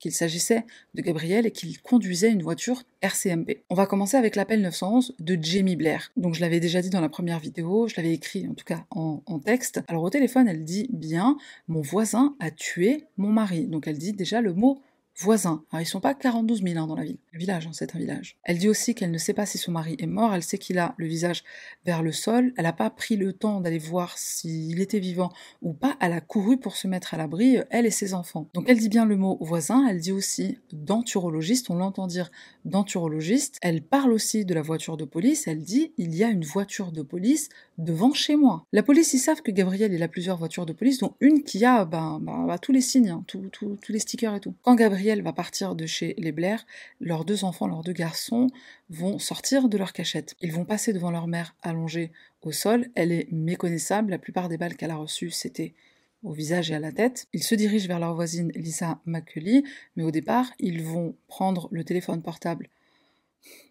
[0.00, 3.62] qu'il s'agissait de Gabriel et qu'il conduisait une voiture RCMP.
[3.70, 6.12] On va commencer avec l'appel 911 de Jamie Blair.
[6.16, 8.84] Donc je l'avais déjà dit dans la première vidéo, je l'avais écrit en tout cas
[8.90, 9.82] en, en, texte.
[9.88, 11.36] Alors au téléphone, elle dit bien
[11.66, 13.66] mon voisin a tué mon mari.
[13.66, 14.80] Donc elle dit déjà le mot
[15.18, 15.64] voisins.
[15.70, 17.18] Alors, ils sont pas 42 000 hein, dans la ville.
[17.32, 18.36] Le village, hein, c'est un village.
[18.44, 20.32] Elle dit aussi qu'elle ne sait pas si son mari est mort.
[20.34, 21.44] Elle sait qu'il a le visage
[21.84, 22.52] vers le sol.
[22.56, 25.96] Elle n'a pas pris le temps d'aller voir s'il était vivant ou pas.
[26.00, 28.48] Elle a couru pour se mettre à l'abri, elle et ses enfants.
[28.54, 29.86] Donc, elle dit bien le mot voisin.
[29.88, 31.70] Elle dit aussi denturologiste.
[31.70, 32.30] On l'entend dire
[32.64, 33.58] denturologiste.
[33.62, 35.48] Elle parle aussi de la voiture de police.
[35.48, 38.64] Elle dit il y a une voiture de police devant chez moi.
[38.72, 41.64] La police, ils savent que Gabriel, il a plusieurs voitures de police, dont une qui
[41.64, 44.54] a ben, ben, ben tous les signes, hein, tous les stickers et tout.
[44.62, 46.66] Quand Gabriel va partir de chez les Blair,
[47.00, 48.48] leurs deux enfants, leurs deux garçons,
[48.90, 50.34] vont sortir de leur cachette.
[50.40, 52.88] Ils vont passer devant leur mère allongée au sol.
[52.94, 54.10] Elle est méconnaissable.
[54.10, 55.74] La plupart des balles qu'elle a reçues, c'était
[56.22, 57.26] au visage et à la tête.
[57.32, 59.64] Ils se dirigent vers leur voisine Lisa McCully,
[59.96, 62.68] mais au départ, ils vont prendre le téléphone portable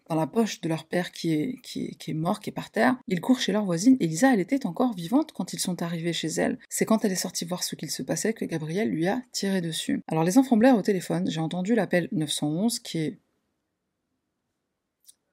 [0.08, 2.96] dans la poche de leur père qui est, mort, qui est par terre.
[3.08, 3.96] Ils courent chez leur voisine.
[4.00, 6.58] Elisa, elle était encore vivante quand ils sont arrivés chez elle.
[6.68, 9.60] C'est quand elle est sortie voir ce qu'il se passait que Gabriel lui a tiré
[9.60, 10.02] dessus.
[10.08, 13.18] Alors les enfants Blair au téléphone, j'ai entendu l'appel 911 qui est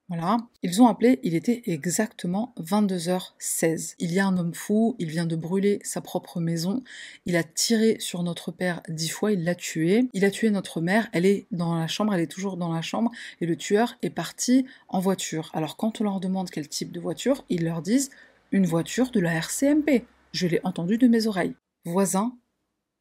[0.07, 0.37] voilà.
[0.61, 3.95] Ils ont appelé, il était exactement 22h16.
[3.97, 6.83] Il y a un homme fou, il vient de brûler sa propre maison,
[7.25, 10.79] il a tiré sur notre père dix fois, il l'a tué, il a tué notre
[10.79, 13.09] mère, elle est dans la chambre, elle est toujours dans la chambre,
[13.41, 15.49] et le tueur est parti en voiture.
[15.53, 18.11] Alors quand on leur demande quel type de voiture, ils leur disent
[18.51, 20.05] une voiture de la RCMP.
[20.33, 21.55] Je l'ai entendu de mes oreilles.
[21.83, 22.37] Voisin,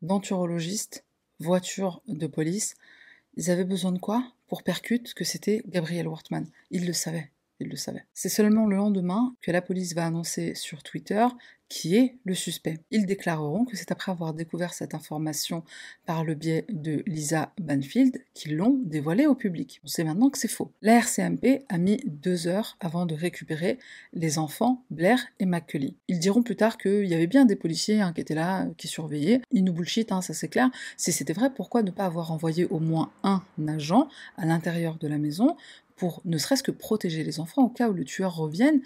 [0.00, 1.04] denturologiste,
[1.38, 2.76] voiture de police,
[3.36, 4.24] ils avaient besoin de quoi?
[4.54, 6.48] Pour percute que c'était Gabriel Wortmann.
[6.70, 7.32] Ils le savaient.
[7.58, 8.04] Ils le savaient.
[8.14, 11.26] C'est seulement le lendemain que la police va annoncer sur Twitter
[11.74, 12.78] qui est le suspect.
[12.92, 15.64] Ils déclareront que c'est après avoir découvert cette information
[16.06, 19.80] par le biais de Lisa Banfield qu'ils l'ont dévoilé au public.
[19.82, 20.70] On sait maintenant que c'est faux.
[20.82, 23.80] La RCMP a mis deux heures avant de récupérer
[24.12, 25.96] les enfants Blair et McCully.
[26.06, 28.86] Ils diront plus tard qu'il y avait bien des policiers hein, qui étaient là, qui
[28.86, 29.40] surveillaient.
[29.50, 30.70] Ils nous bullshit, hein, ça c'est clair.
[30.96, 35.08] Si c'était vrai, pourquoi ne pas avoir envoyé au moins un agent à l'intérieur de
[35.08, 35.56] la maison
[35.96, 38.80] pour ne serait-ce que protéger les enfants au cas où le tueur revienne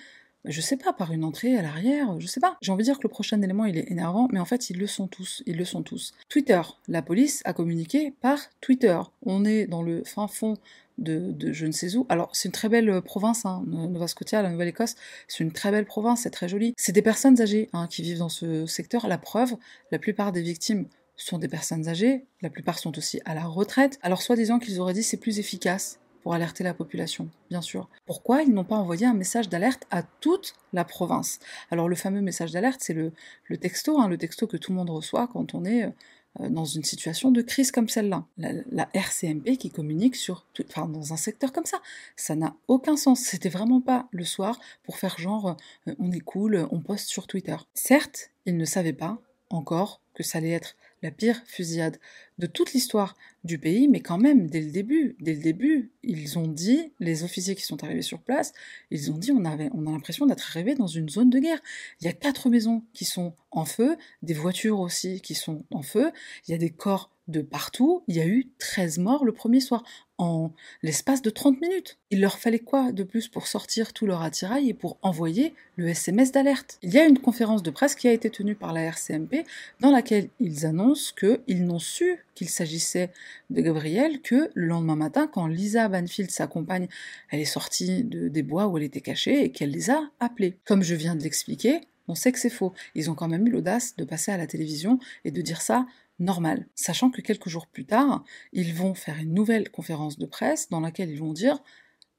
[0.44, 2.56] je sais pas, par une entrée à l'arrière, je sais pas.
[2.62, 4.78] J'ai envie de dire que le prochain élément il est énervant, mais en fait ils
[4.78, 6.14] le sont tous, ils le sont tous.
[6.28, 8.98] Twitter, la police a communiqué par Twitter.
[9.22, 10.56] On est dans le fin fond
[10.98, 12.06] de, je ne sais où.
[12.08, 14.96] Alors c'est une très belle euh, province, hein, Nova Scotia, la Nouvelle-Écosse,
[15.28, 16.74] c'est une très belle province, c'est très joli.
[16.76, 19.06] C'est des personnes âgées hein, qui vivent dans ce secteur.
[19.06, 19.56] La preuve,
[19.92, 20.86] la plupart des victimes
[21.16, 23.98] sont des personnes âgées, la plupart sont aussi à la retraite.
[24.02, 25.98] Alors soi-disant qu'ils auraient dit c'est plus efficace
[26.28, 27.88] pour alerter la population, bien sûr.
[28.04, 31.38] Pourquoi ils n'ont pas envoyé un message d'alerte à toute la province?
[31.70, 33.12] Alors le fameux message d'alerte, c'est le,
[33.56, 36.84] texto, hein, le texto que tout le monde reçoit quand on est euh, dans une
[36.84, 38.26] situation de crise comme celle-là.
[38.36, 41.80] La, RCMP qui communique sur tout, enfin, dans un secteur comme ça.
[42.14, 43.20] Ça n'a aucun sens.
[43.20, 45.56] C'était vraiment pas le soir pour faire genre
[45.86, 47.56] euh, on est cool, on poste sur Twitter.
[47.72, 49.18] Certes, ils ne savaient pas
[49.48, 51.98] encore que ça allait être la pire fusillade
[52.38, 56.38] de toute l'histoire du pays, mais quand même, dès le début, dès le début, ils
[56.38, 58.52] ont dit, les officiers qui sont arrivés sur place,
[58.90, 61.60] ils ont dit, on, avait, on a l'impression d'être arrivé dans une zone de guerre.
[62.00, 65.82] Il y a quatre maisons qui sont en feu, des voitures aussi qui sont en
[65.82, 66.10] feu,
[66.46, 69.60] il y a des corps de partout, il y a eu 13 morts le premier
[69.60, 69.84] soir,
[70.18, 70.50] en
[70.82, 71.98] l'espace de 30 minutes.
[72.10, 75.88] Il leur fallait quoi de plus pour sortir tout leur attirail et pour envoyer le
[75.88, 76.78] SMS d'alerte?
[76.82, 79.46] Il y a une conférence de presse qui a été tenue par la RCMP
[79.80, 83.10] dans laquelle ils annoncent qu'ils n'ont su qu'il s'agissait
[83.50, 86.88] de Gabriel que le lendemain matin, quand Lisa Banfield, sa compagne,
[87.30, 90.56] elle est sortie de, des bois où elle était cachée et qu'elle les a appelés.
[90.64, 92.72] Comme je viens de l'expliquer, on sait que c'est faux.
[92.94, 95.86] Ils ont quand même eu l'audace de passer à la télévision et de dire ça
[96.18, 100.68] normal, sachant que quelques jours plus tard, ils vont faire une nouvelle conférence de presse
[100.68, 101.62] dans laquelle ils vont dire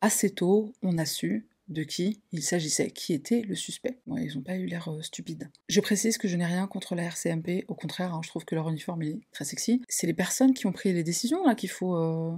[0.02, 4.00] assez tôt, on a su de qui il s'agissait, qui était le suspect.
[4.08, 5.50] ils n'ont pas eu l'air euh, stupides.
[5.68, 8.56] Je précise que je n'ai rien contre la RCMP, au contraire, hein, je trouve que
[8.56, 9.82] leur uniforme est très sexy.
[9.88, 12.36] C'est les personnes qui ont pris les décisions là qu'il faut, euh,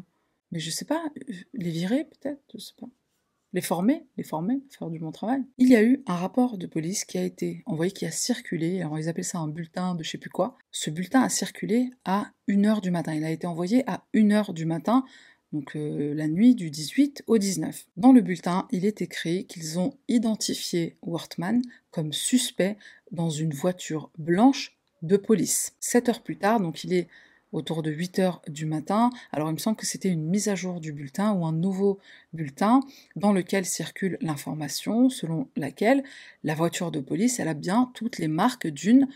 [0.51, 1.01] mais je sais pas,
[1.53, 2.87] les virer peut-être, je sais pas
[3.53, 5.41] les former, les former, faire du bon travail.
[5.57, 8.81] Il y a eu un rapport de police qui a été envoyé, qui a circulé,
[8.81, 10.57] alors ils appellent ça un bulletin de je sais plus quoi.
[10.71, 13.13] Ce bulletin a circulé à 1h du matin.
[13.13, 15.03] Il a été envoyé à 1h du matin,
[15.51, 17.87] donc euh, la nuit du 18 au 19.
[17.97, 22.77] Dans le bulletin, il est écrit qu'ils ont identifié Wortman comme suspect
[23.11, 25.73] dans une voiture blanche de police.
[25.79, 27.07] Sept heures plus tard, donc il est
[27.51, 29.09] autour de 8 heures du matin.
[29.31, 31.99] Alors il me semble que c'était une mise à jour du bulletin ou un nouveau
[32.33, 32.81] bulletin
[33.15, 36.03] dans lequel circule l'information selon laquelle
[36.43, 39.07] la voiture de police, elle a bien toutes les marques d'une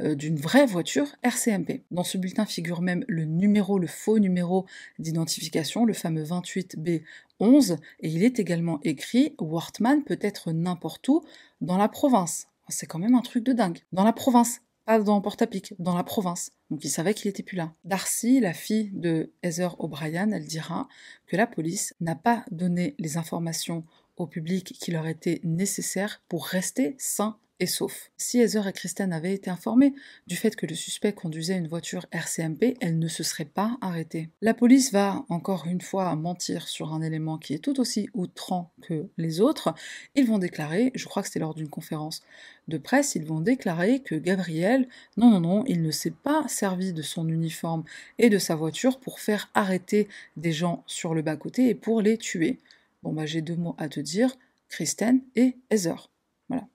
[0.00, 1.84] euh, d'une vraie voiture RCMP.
[1.92, 4.66] Dans ce bulletin figure même le numéro, le faux numéro
[4.98, 11.22] d'identification, le fameux 28B11, et il est également écrit Wortman peut être n'importe où
[11.60, 12.48] dans la province.
[12.68, 13.78] C'est quand même un truc de dingue.
[13.92, 16.50] Dans la province, pas dans Portapic, dans la province.
[16.70, 17.72] Donc il savait qu'il était plus là.
[17.84, 20.88] Darcy, la fille de Heather O'Brien, elle dira
[21.26, 23.84] que la police n'a pas donné les informations
[24.16, 28.10] au public qui leur étaient nécessaires pour rester sain et sauf.
[28.16, 29.94] Si Heather et Kristen avaient été informées
[30.26, 34.30] du fait que le suspect conduisait une voiture RCMP, elles ne se seraient pas arrêtées.
[34.40, 38.72] La police va encore une fois mentir sur un élément qui est tout aussi outrant
[38.82, 39.74] que les autres.
[40.14, 42.22] Ils vont déclarer, je crois que c'était lors d'une conférence
[42.68, 46.92] de presse, ils vont déclarer que Gabriel, non, non, non, il ne s'est pas servi
[46.92, 47.84] de son uniforme
[48.18, 52.18] et de sa voiture pour faire arrêter des gens sur le bas-côté et pour les
[52.18, 52.58] tuer.
[53.02, 54.34] Bon, bah j'ai deux mots à te dire,
[54.68, 56.13] Kristen et Heather.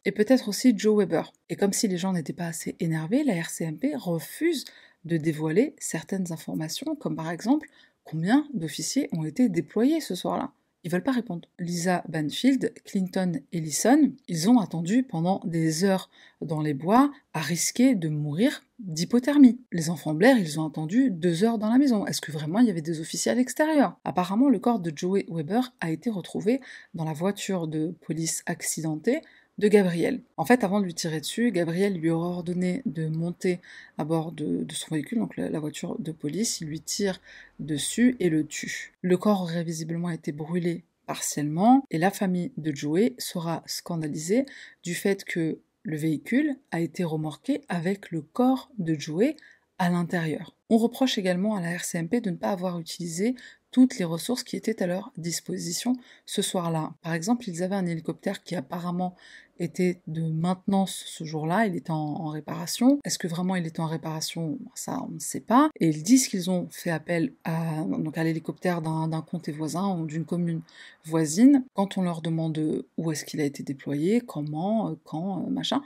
[0.05, 1.31] Et peut-être aussi Joe Weber.
[1.49, 4.65] Et comme si les gens n'étaient pas assez énervés, la RCMP refuse
[5.05, 7.67] de dévoiler certaines informations, comme par exemple
[8.03, 10.51] combien d'officiers ont été déployés ce soir-là.
[10.85, 11.47] Ils veulent pas répondre.
[11.59, 16.09] Lisa Banfield, Clinton Ellison, ils ont attendu pendant des heures
[16.41, 19.59] dans les bois à risquer de mourir d'hypothermie.
[19.73, 22.05] Les enfants Blair, ils ont attendu deux heures dans la maison.
[22.05, 23.99] Est-ce que vraiment il y avait des officiers à l'extérieur?
[24.05, 26.61] Apparemment, le corps de Joey Weber a été retrouvé
[26.93, 29.21] dans la voiture de police accidentée
[29.59, 30.21] de Gabriel.
[30.37, 33.59] En fait, avant de lui tirer dessus, Gabriel lui aurait ordonné de monter
[33.97, 36.61] à bord de, son véhicule, donc la, voiture de police.
[36.61, 37.19] Il lui tire
[37.59, 38.93] dessus et le tue.
[39.01, 44.45] Le corps aurait visiblement été brûlé partiellement et la famille de Joey sera scandalisée
[44.83, 49.35] du fait que le véhicule a été remorqué avec le corps de Joey
[49.77, 50.55] à l'intérieur.
[50.69, 53.35] On reproche également à la RCMP de ne pas avoir utilisé
[53.71, 55.95] toutes les ressources qui étaient à leur disposition
[56.25, 56.93] ce soir-là.
[57.01, 59.15] Par exemple, ils avaient un hélicoptère qui apparemment
[59.59, 62.99] était de maintenance ce jour-là, il était en, réparation.
[63.03, 64.57] Est-ce que vraiment il était en réparation?
[64.75, 65.69] Ça, on ne sait pas.
[65.79, 67.81] Et ils disent qu'ils ont fait appel à,
[68.15, 70.61] à l'hélicoptère d'un comté voisin ou d'une commune
[71.05, 71.63] voisine.
[71.73, 75.81] Quand on leur demande où est-ce qu'il a été déployé, comment, euh, quand, euh, machin,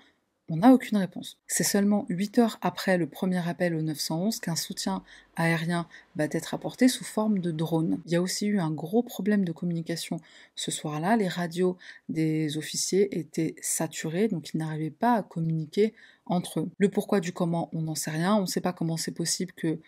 [0.53, 1.39] on n'a aucune réponse.
[1.47, 5.03] C'est seulement 8 heures après le premier appel au 911 qu'un soutien
[5.35, 7.99] aérien va être apporté sous forme de drone.
[8.05, 10.19] Il y a aussi eu un gros problème de communication
[10.55, 11.17] ce soir-là.
[11.17, 11.75] Les radios
[12.07, 15.95] des officiers étaient saturées, donc ils n'arrivaient pas à communiquer
[16.27, 16.69] entre eux.
[16.77, 18.35] Le pourquoi du comment, on n'en sait rien.
[18.35, 19.79] On ne sait pas comment c'est possible que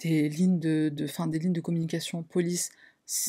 [0.00, 2.70] des lignes de, fin, des lignes de communication police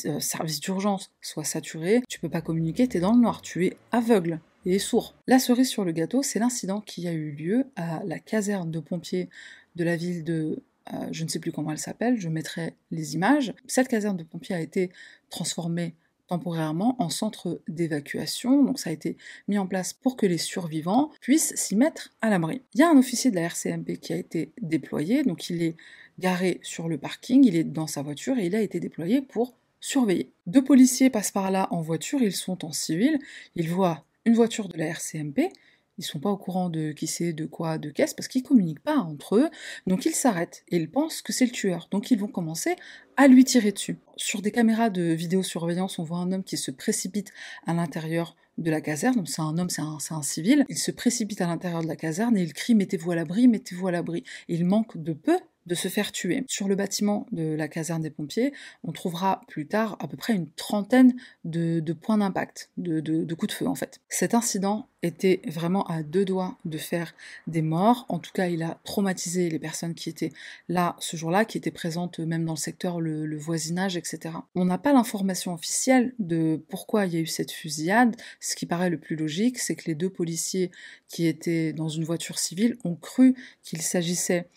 [0.06, 2.00] euh, service d'urgence soient saturées.
[2.08, 4.40] Tu peux pas communiquer, tu es dans le noir, tu es aveugle
[4.74, 5.14] et sourd.
[5.26, 8.80] La cerise sur le gâteau, c'est l'incident qui a eu lieu à la caserne de
[8.80, 9.28] pompiers
[9.76, 10.62] de la ville de
[10.92, 13.54] euh, je ne sais plus comment elle s'appelle, je mettrai les images.
[13.66, 14.90] Cette caserne de pompiers a été
[15.30, 15.94] transformée
[16.28, 21.10] temporairement en centre d'évacuation, donc ça a été mis en place pour que les survivants
[21.20, 22.62] puissent s'y mettre à l'abri.
[22.74, 25.76] Il y a un officier de la RCMP qui a été déployé, donc il est
[26.18, 29.54] garé sur le parking, il est dans sa voiture et il a été déployé pour
[29.80, 30.32] surveiller.
[30.46, 33.18] Deux policiers passent par là en voiture, ils sont en civil,
[33.54, 35.50] ils voient une voiture de la RCMP,
[35.98, 38.82] ils sont pas au courant de qui c'est, de quoi, de qu'est-ce, parce qu'ils communiquent
[38.82, 39.48] pas entre eux,
[39.86, 42.76] donc ils s'arrêtent et ils pensent que c'est le tueur, donc ils vont commencer
[43.16, 43.98] à lui tirer dessus.
[44.16, 47.32] Sur des caméras de vidéosurveillance, on voit un homme qui se précipite
[47.66, 50.90] à l'intérieur de la caserne, donc c'est un homme, c'est un, un, civil, il se
[50.90, 54.24] précipite à l'intérieur de la caserne et il crie mettez-vous à l'abri, mettez-vous à l'abri.
[54.48, 56.44] Il manque de peu de se faire tuer.
[56.48, 58.52] Sur le bâtiment de la caserne des pompiers,
[58.84, 61.14] on trouvera plus tard à peu près une trentaine
[61.44, 64.00] de, points d'impact, de, coups de feu en fait.
[64.08, 67.14] Cet incident était vraiment à deux doigts de faire
[67.46, 68.06] des morts.
[68.08, 70.32] En tout cas, il a traumatisé les personnes qui étaient
[70.68, 74.34] là ce jour-là, qui étaient présentes même dans le secteur, le, voisinage, etc.
[74.54, 78.16] On n'a pas l'information officielle de pourquoi il y a eu cette fusillade.
[78.40, 80.70] Ce qui paraît le plus logique, c'est que les deux policiers
[81.08, 84.48] qui étaient dans une voiture civile ont cru qu'il s'agissait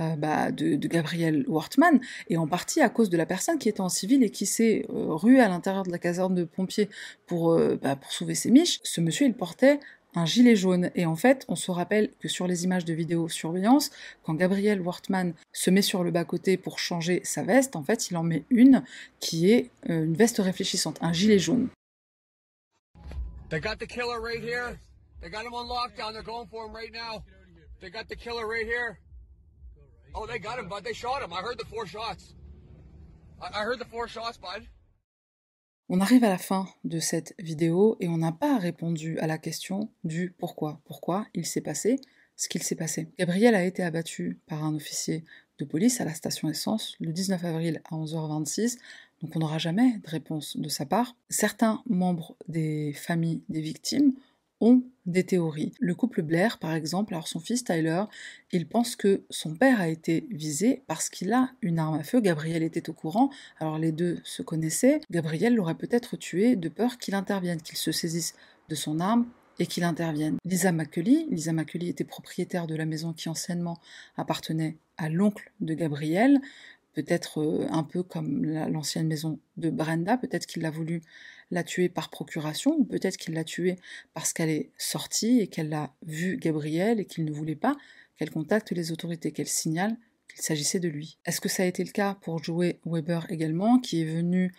[0.00, 3.80] euh, bah, de, Gabriel Wortman, et en partie à cause de la personne qui était
[3.80, 6.88] en civil et qui s'est euh, ruée à l'intérieur de la caserne de pompiers
[7.26, 8.80] pour, euh, bah, pour sauver ses miches.
[8.82, 9.80] Ce monsieur, il portait
[10.14, 10.90] un gilet jaune.
[10.94, 13.90] Et en fait, on se rappelle que sur les images de vidéosurveillance,
[14.24, 18.16] quand Gabriel Wortman se met sur le bas-côté pour changer sa veste, en fait, il
[18.16, 18.82] en met une
[19.20, 21.68] qui est une veste réfléchissante, un gilet jaune.
[28.70, 29.07] Lockdown.
[30.14, 30.84] Oh, they got him, bud.
[30.84, 31.32] They shot him.
[31.32, 32.34] I heard the four shots.
[33.40, 34.66] I, heard the four shots, bud.
[35.88, 39.38] On arrive à la fin de cette vidéo et on n'a pas répondu à la
[39.38, 40.80] question du pourquoi.
[40.84, 41.98] Pourquoi il s'est passé
[42.38, 43.08] ce qu'il s'est passé.
[43.18, 45.24] Gabriel a été abattu par un officier
[45.58, 48.78] de police à la station essence le 19 avril à 11h26,
[49.20, 51.16] donc on n'aura jamais de réponse de sa part.
[51.28, 54.14] Certains membres des familles des victimes
[54.60, 55.72] ont des théories.
[55.80, 58.04] Le couple Blair, par exemple, alors son fils Tyler,
[58.52, 62.20] il pense que son père a été visé parce qu'il a une arme à feu.
[62.20, 65.00] Gabriel était au courant, alors les deux se connaissaient.
[65.10, 68.34] Gabriel l'aurait peut-être tué de peur qu'il intervienne, qu'il se saisisse
[68.68, 69.26] de son arme
[69.58, 70.36] et qu'il intervienne.
[70.44, 73.78] Lisa McCully, Lisa McCully était propriétaire de la maison qui anciennement
[74.16, 76.40] appartenait à l'oncle de Gabriel,
[76.94, 81.02] peut-être euh, un peu comme l'ancienne maison de Brenda, peut-être qu'il a voulu
[81.50, 83.76] l'a tuée par procuration, ou peut-être qu'il l'a tuée
[84.14, 87.76] parce qu'elle est sortie et qu'elle a vu Gabriel et qu'il ne voulait pas
[88.18, 89.96] qu'elle contacte les autorités, qu'elle signale
[90.28, 91.18] qu'il s'agissait de lui.
[91.24, 94.52] Est-ce que ça a été le cas pour Joey Weber également, qui est venu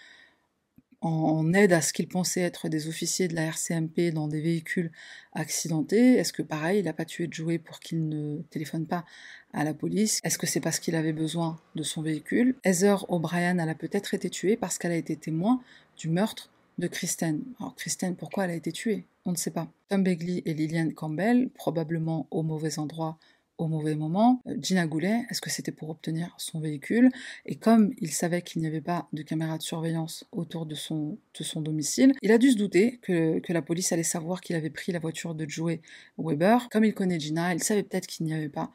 [1.02, 4.92] en aide à ce qu'il pensait être des officiers de la RCMP dans des véhicules
[5.34, 6.14] accidentés?
[6.16, 9.06] Est-ce que pareil, il n'a pas tué Joey pour qu'il ne téléphone pas
[9.54, 10.20] à la police?
[10.24, 12.56] Est-ce que c'est parce qu'il avait besoin de son véhicule?
[12.64, 15.62] Heather O'Brien, elle a peut-être été tuée parce qu'elle a été témoin
[15.98, 17.44] du meurtre de Kristen.
[17.60, 19.06] Alors Kristen, pourquoi elle a été tuée?
[19.26, 19.68] On ne sait pas.
[19.90, 23.20] Tom Begley et Lillian Campbell, probablement au mauvais endroit
[23.58, 24.42] au mauvais moment.
[24.48, 27.10] Euh, Gina Goulet, est-ce que c'était pour obtenir son véhicule?
[27.46, 31.18] Et comme il savait qu'il n'y avait pas de caméra de surveillance autour de son,
[31.58, 34.94] domicile, il a dû se douter que, que la police allait savoir qu'il avait pris
[34.94, 35.82] la voiture de Joey
[36.18, 36.70] Weber.
[36.72, 38.72] Comme il connaît Gina, il savait peut-être qu'il n'y avait pas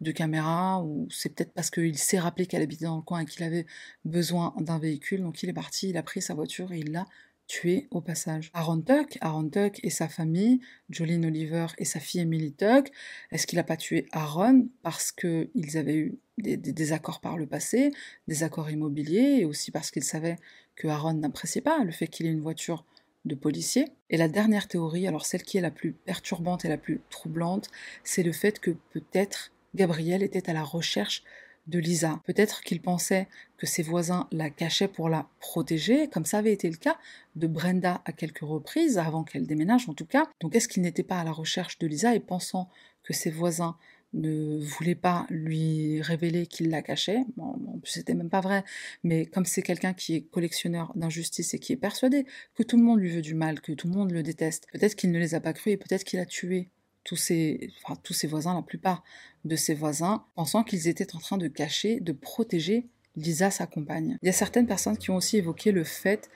[0.00, 3.24] de caméra, ou c'est peut-être parce qu'il s'est rappelé qu'elle habitait dans le coin et
[3.24, 3.66] qu'il avait
[4.04, 7.06] besoin d'un véhicule, donc il est parti, il a pris sa voiture et il l'a
[7.48, 8.50] tué au passage.
[8.54, 12.90] Aaron Tuck, Aaron Tuck et sa famille, Jolene Oliver et sa fille Emily Tuck,
[13.32, 17.90] est-ce qu'il n'a pas tué Aaron parce qu'ils avaient eu des, désaccords par le passé,
[18.28, 20.36] des accords immobiliers, et aussi parce qu'il savait
[20.76, 22.84] que Aaron n'appréciait pas le fait qu'il ait une voiture
[23.24, 23.86] de policier?
[24.10, 27.68] Et la dernière théorie, alors celle qui est la plus perturbante et la plus troublante,
[28.04, 31.24] c'est le fait que peut-être Gabriel était à la recherche
[31.68, 32.20] de Lisa.
[32.24, 36.68] Peut-être qu'il pensait que ses voisins la cachaient pour la protéger, comme ça avait été
[36.68, 36.98] le cas
[37.36, 40.28] de Brenda à quelques reprises, avant qu'elle déménage en tout cas.
[40.40, 42.68] Donc est-ce qu'il n'était pas à la recherche de Lisa et pensant
[43.02, 43.76] que ses voisins
[44.14, 47.24] ne voulaient pas lui révéler qu'il la cachait?
[47.36, 47.54] Bon,
[47.84, 48.64] c'était même pas vrai,
[49.02, 52.82] mais comme c'est quelqu'un qui est collectionneur d'injustice et qui est persuadé que tout le
[52.82, 55.34] monde lui veut du mal, que tout le monde le déteste, peut-être qu'il ne les
[55.34, 56.70] a pas crus et peut-être qu'il a tué
[57.08, 57.70] tous ses,
[58.02, 59.02] tous ses voisins, la plupart
[59.46, 62.86] de ses voisins, pensant qu'ils étaient en train de cacher, de protéger
[63.16, 64.18] Lisa, sa compagne.
[64.22, 66.30] Il y a certaines personnes qui ont aussi évoqué le fait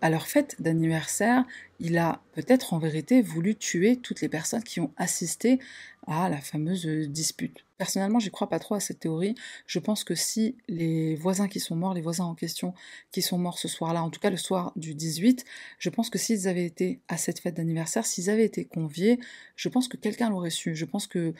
[0.00, 1.44] à leur fête d'anniversaire,
[1.80, 5.58] il a peut-être en vérité voulu tuer toutes les personnes qui ont assisté
[6.06, 7.64] à la fameuse dispute.
[7.78, 9.34] Personnellement, j'y crois pas trop à cette théorie.
[9.66, 12.74] Je pense que si les voisins qui sont morts, les voisins en question
[13.10, 15.44] qui sont morts ce soir-là, en tout cas le soir du 18,
[15.78, 19.18] je pense que s'ils avaient été à cette fête d'anniversaire, s'ils avaient été conviés,
[19.56, 20.74] je pense que quelqu'un l'aurait su.
[20.74, 21.34] Je pense que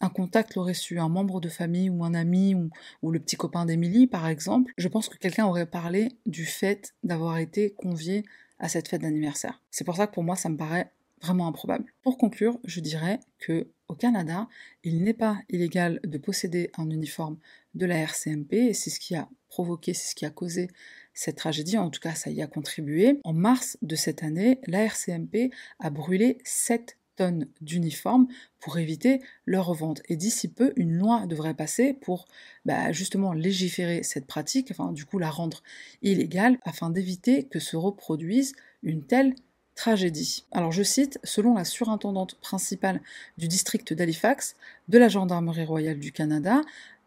[0.00, 3.66] un contact l'aurait su, un membre de famille ou un ami ou, le petit copain
[3.66, 8.24] d'Émilie par exemple, je pense que quelqu'un aurait parlé du fait d'avoir été convié
[8.58, 9.62] à cette fête d'anniversaire.
[9.70, 10.92] C'est pour ça que pour moi ça me paraît
[11.22, 11.84] vraiment improbable.
[12.02, 14.48] Pour conclure, je dirais que au Canada,
[14.84, 17.38] il n'est pas illégal de posséder un uniforme
[17.74, 20.68] de la RCMP et c'est ce qui a provoqué, c'est ce qui a causé
[21.12, 23.20] cette tragédie, en tout cas ça y a contribué.
[23.24, 28.28] En mars de cette année, la RCMP a brûlé 7 tonnes d'uniformes
[28.60, 30.00] pour éviter leur revente.
[30.08, 32.24] Et d'ici peu, une loi devrait passer pour
[32.64, 35.62] bah, justement légiférer cette pratique, enfin du coup la rendre
[36.00, 39.34] illégale, afin d'éviter que se reproduise une telle
[39.74, 40.46] tragédie.
[40.50, 43.02] Alors je cite, selon la surintendante principale
[43.36, 44.56] du district d'Halifax
[44.88, 46.62] de la Gendarmerie royale du Canada,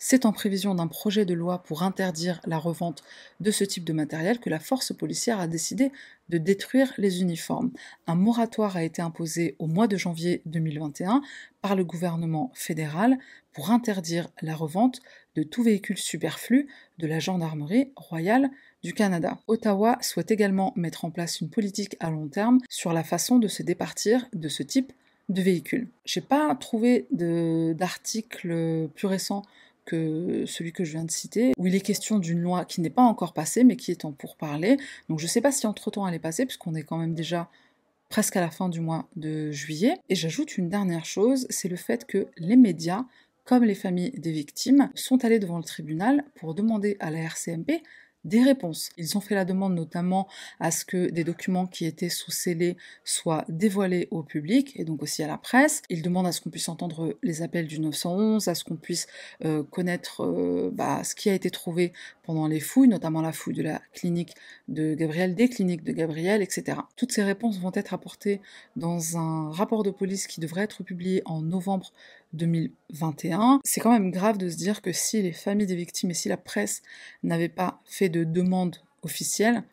[0.05, 3.05] c'est en prévision d'un projet de loi pour interdire la revente
[3.39, 5.93] de ce type de matériel que la force policière a décidé
[6.27, 7.71] de détruire les uniformes.
[8.05, 11.21] Un moratoire a été imposé au mois de janvier 2021
[11.61, 13.17] par le gouvernement fédéral
[13.53, 14.99] pour interdire la revente
[15.37, 18.49] de tout véhicule superflu de la gendarmerie royale
[18.83, 19.39] du Canada.
[19.47, 23.47] Ottawa souhaite également mettre en place une politique à long terme sur la façon de
[23.47, 24.91] se départir de ce type
[25.29, 25.87] de véhicule.
[26.03, 29.43] J'ai pas trouvé d'article plus récent
[29.85, 32.89] que celui que je viens de citer, où il est question d'une loi qui n'est
[32.89, 34.77] pas encore passée, mais qui est en pourparlers.
[35.09, 37.49] Donc je ne sais pas si entre-temps elle est passée, puisqu'on est quand même déjà
[38.09, 39.97] presque à la fin du mois de juillet.
[40.09, 43.05] Et j'ajoute une dernière chose, c'est le fait que les médias,
[43.43, 47.81] comme les familles des victimes, sont allés devant le tribunal pour demander à la RCMP
[48.25, 48.89] des réponses.
[48.97, 50.27] Ils ont fait la demande notamment
[50.59, 55.03] à ce que des documents qui étaient sous scellés soient dévoilés au public et donc
[55.03, 55.81] aussi à la presse.
[55.89, 59.07] Ils demandent à ce qu'on puisse entendre les appels du 911, à ce qu'on puisse
[59.43, 61.93] euh, connaître euh, bah, ce qui a été trouvé
[62.23, 64.33] pendant les fouilles, notamment la fouille de la clinique
[64.67, 66.77] de Gabriel, des cliniques de Gabriel, etc.
[66.95, 68.39] Toutes ces réponses vont être apportées
[68.75, 71.91] dans un rapport de police qui devrait être publié en novembre
[72.33, 73.59] 2021.
[73.63, 76.29] C'est quand même grave de se dire que si les familles des victimes et si
[76.29, 76.81] la presse
[77.23, 79.63] n'avaient pas fait de demande officielle,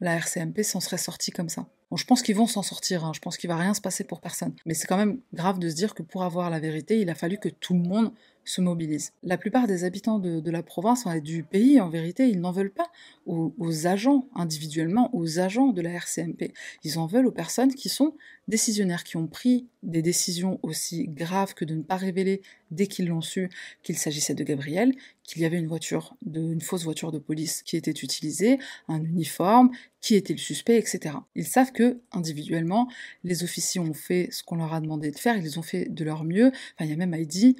[0.00, 1.66] la RCMP s'en serait sortie comme ça.
[1.94, 3.12] Je pense qu'ils vont s'en sortir, hein.
[3.14, 4.54] je pense qu'il va rien se passer pour personne.
[4.66, 7.14] Mais c'est quand même grave de se dire que pour avoir la vérité, il a
[7.14, 8.12] fallu que tout le monde
[8.46, 9.12] se mobilisent.
[9.22, 12.90] La plupart des habitants de, la province, du pays, en vérité, ils n'en veulent pas
[13.26, 13.52] aux,
[13.86, 16.54] agents individuellement, aux agents de la RCMP.
[16.84, 18.14] Ils en veulent aux personnes qui sont
[18.48, 22.40] décisionnaires, qui ont pris des décisions aussi graves que de ne pas révéler
[22.70, 23.48] dès qu'ils l'ont su
[23.82, 24.92] qu'il s'agissait de Gabriel,
[25.24, 29.70] qu'il y avait une voiture, une fausse voiture de police qui était utilisée, un uniforme,
[30.00, 31.16] qui était le suspect, etc.
[31.34, 32.88] Ils savent que individuellement,
[33.24, 36.04] les officiers ont fait ce qu'on leur a demandé de faire, ils ont fait de
[36.04, 36.46] leur mieux.
[36.46, 37.56] Enfin, il y a même Heidi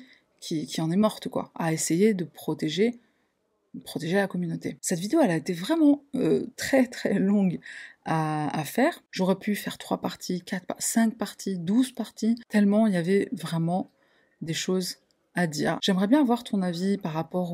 [0.47, 3.01] qui, en est morte, quoi, à essayer de protéger,
[4.13, 4.79] la communauté.
[4.81, 7.59] Cette vidéo, elle a été vraiment euh, très très longue
[8.05, 9.03] à, faire.
[9.11, 13.91] J'aurais pu faire trois parties, quatre, cinq parties, douze parties, tellement il y avait vraiment
[14.41, 14.99] des choses
[15.35, 15.79] à dire.
[15.83, 17.53] J'aimerais bien avoir ton avis par rapport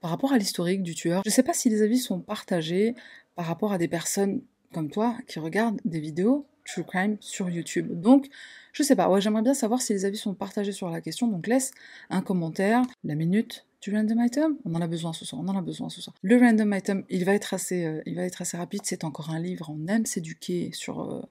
[0.00, 1.22] par rapport à l'historique du tueur.
[1.24, 2.94] Je ne sais pas si les avis sont partagés
[3.34, 4.42] par rapport à des personnes
[4.74, 8.00] comme toi qui regardent des vidéos true crime sur YouTube.
[8.00, 8.28] Donc,
[8.72, 11.46] je sais pas, j'aimerais bien savoir si les avis sont partagés sur la question, donc
[11.46, 11.72] laisse
[12.10, 15.56] un commentaire, la minute du random item, on en a besoin ce soir, on en
[15.56, 16.14] a besoin ce soir.
[16.22, 19.30] Le random item, il va être assez, euh, il va être assez rapide, c'est encore
[19.30, 21.00] un livre, on aime s'éduquer sur...
[21.00, 21.22] Euh,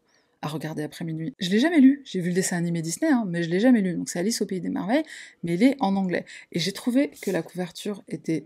[0.43, 1.33] à regarder après minuit.
[1.39, 3.81] Je l'ai jamais lu, j'ai vu le dessin animé Disney, hein, mais je l'ai jamais
[3.81, 3.95] lu.
[3.95, 5.03] Donc c'est Alice au pays des merveilles,
[5.41, 6.25] mais il est en anglais.
[6.51, 8.45] Et j'ai trouvé que la couverture était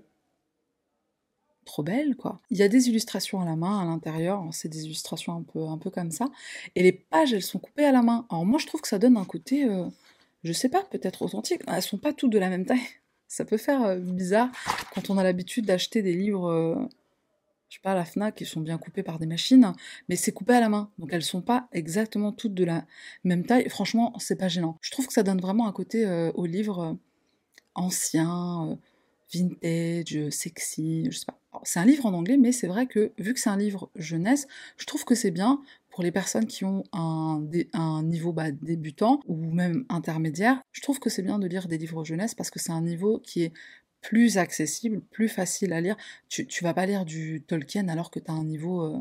[1.72, 2.42] trop belle, quoi.
[2.50, 5.42] Il y a des illustrations à la main à l'intérieur, hein, c'est des illustrations un
[5.42, 6.28] peu, un peu comme ça,
[6.76, 8.26] et les pages, elles sont coupées à la main.
[8.30, 9.86] Alors moi, je trouve que ça donne un côté, euh,
[10.44, 11.62] je sais pas, peut-être authentique.
[11.68, 12.82] Elles sont pas toutes de la même taille.
[13.30, 14.50] Ça peut faire euh, bizarre
[14.94, 16.76] quand on a l'habitude d'acheter des livres, euh,
[17.70, 19.72] je sais pas, à la Fnac, qui sont bien coupés par des machines,
[20.10, 22.86] mais c'est coupé à la main, donc elles sont pas exactement toutes de la
[23.24, 23.70] même taille.
[23.70, 24.78] Franchement, c'est pas gênant.
[24.82, 26.06] Je trouve que ça donne vraiment un côté
[26.36, 26.98] au livre
[27.76, 28.78] ancien
[29.34, 31.41] vintage, sexy, je sais pas.
[31.64, 34.48] C'est un livre en anglais, mais c'est vrai que vu que c'est un livre jeunesse,
[34.78, 37.42] je trouve que c'est bien pour les personnes qui ont un,
[38.04, 40.62] niveau bas débutant ou même intermédiaire.
[40.72, 43.20] Je trouve que c'est bien de lire des livres jeunesse parce que c'est un niveau
[43.20, 43.54] qui est
[44.02, 45.98] plus accessible, plus facile à lire.
[46.30, 48.98] Tu, tu vas pas lire du Tolkien alors que tu as un niveau euh,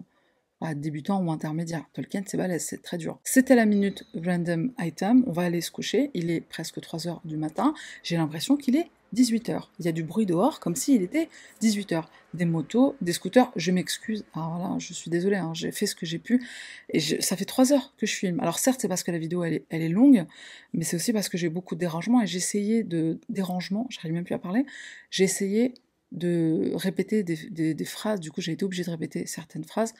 [0.61, 1.85] bah, débutant ou intermédiaire.
[1.95, 3.19] Tolkien, c'est balèze, c'est très dur.
[3.25, 5.25] C'était la minute random item.
[5.27, 6.11] On va aller se coucher.
[6.13, 7.73] Il est presque 3 heures du matin.
[8.03, 9.63] J'ai l'impression qu'il est 18h.
[9.79, 11.29] Il y a du bruit dehors comme s'il était
[11.63, 12.05] 18h.
[12.33, 14.25] Des motos, des scooters, je m'excuse.
[14.35, 16.43] Alors là, je suis désolée, hein, j'ai fait ce que j'ai pu.
[16.91, 18.39] Et ça fait 3 heures que je filme.
[18.41, 20.27] Alors certes, c'est parce que la vidéo, elle est, longue,
[20.73, 23.19] mais c'est aussi parce que j'ai beaucoup de dérangements et j'ai essayé de...
[23.29, 24.65] Dérangement, j'arrive même plus à parler.
[25.11, 25.75] J'ai essayé
[26.13, 28.21] de répéter des, phrases.
[28.21, 29.95] Du coup, j'ai été obligée de répéter certaines phrases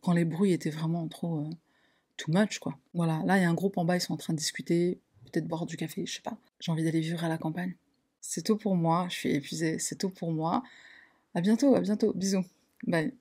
[0.00, 1.40] quand les bruits étaient vraiment trop...
[1.40, 1.50] Euh,
[2.16, 2.78] too much, quoi.
[2.94, 4.98] Voilà, là, il y a un groupe en bas, ils sont en train de discuter,
[5.24, 6.38] peut-être boire du café, je sais pas.
[6.60, 7.74] J'ai envie d'aller vivre à la campagne.
[8.28, 9.06] C'est tout pour moi.
[9.08, 9.78] Je suis épuisée.
[9.78, 10.62] C'est tout pour moi.
[11.34, 12.12] À bientôt, à bientôt.
[12.14, 12.44] Bisous.
[12.86, 13.14] Bye.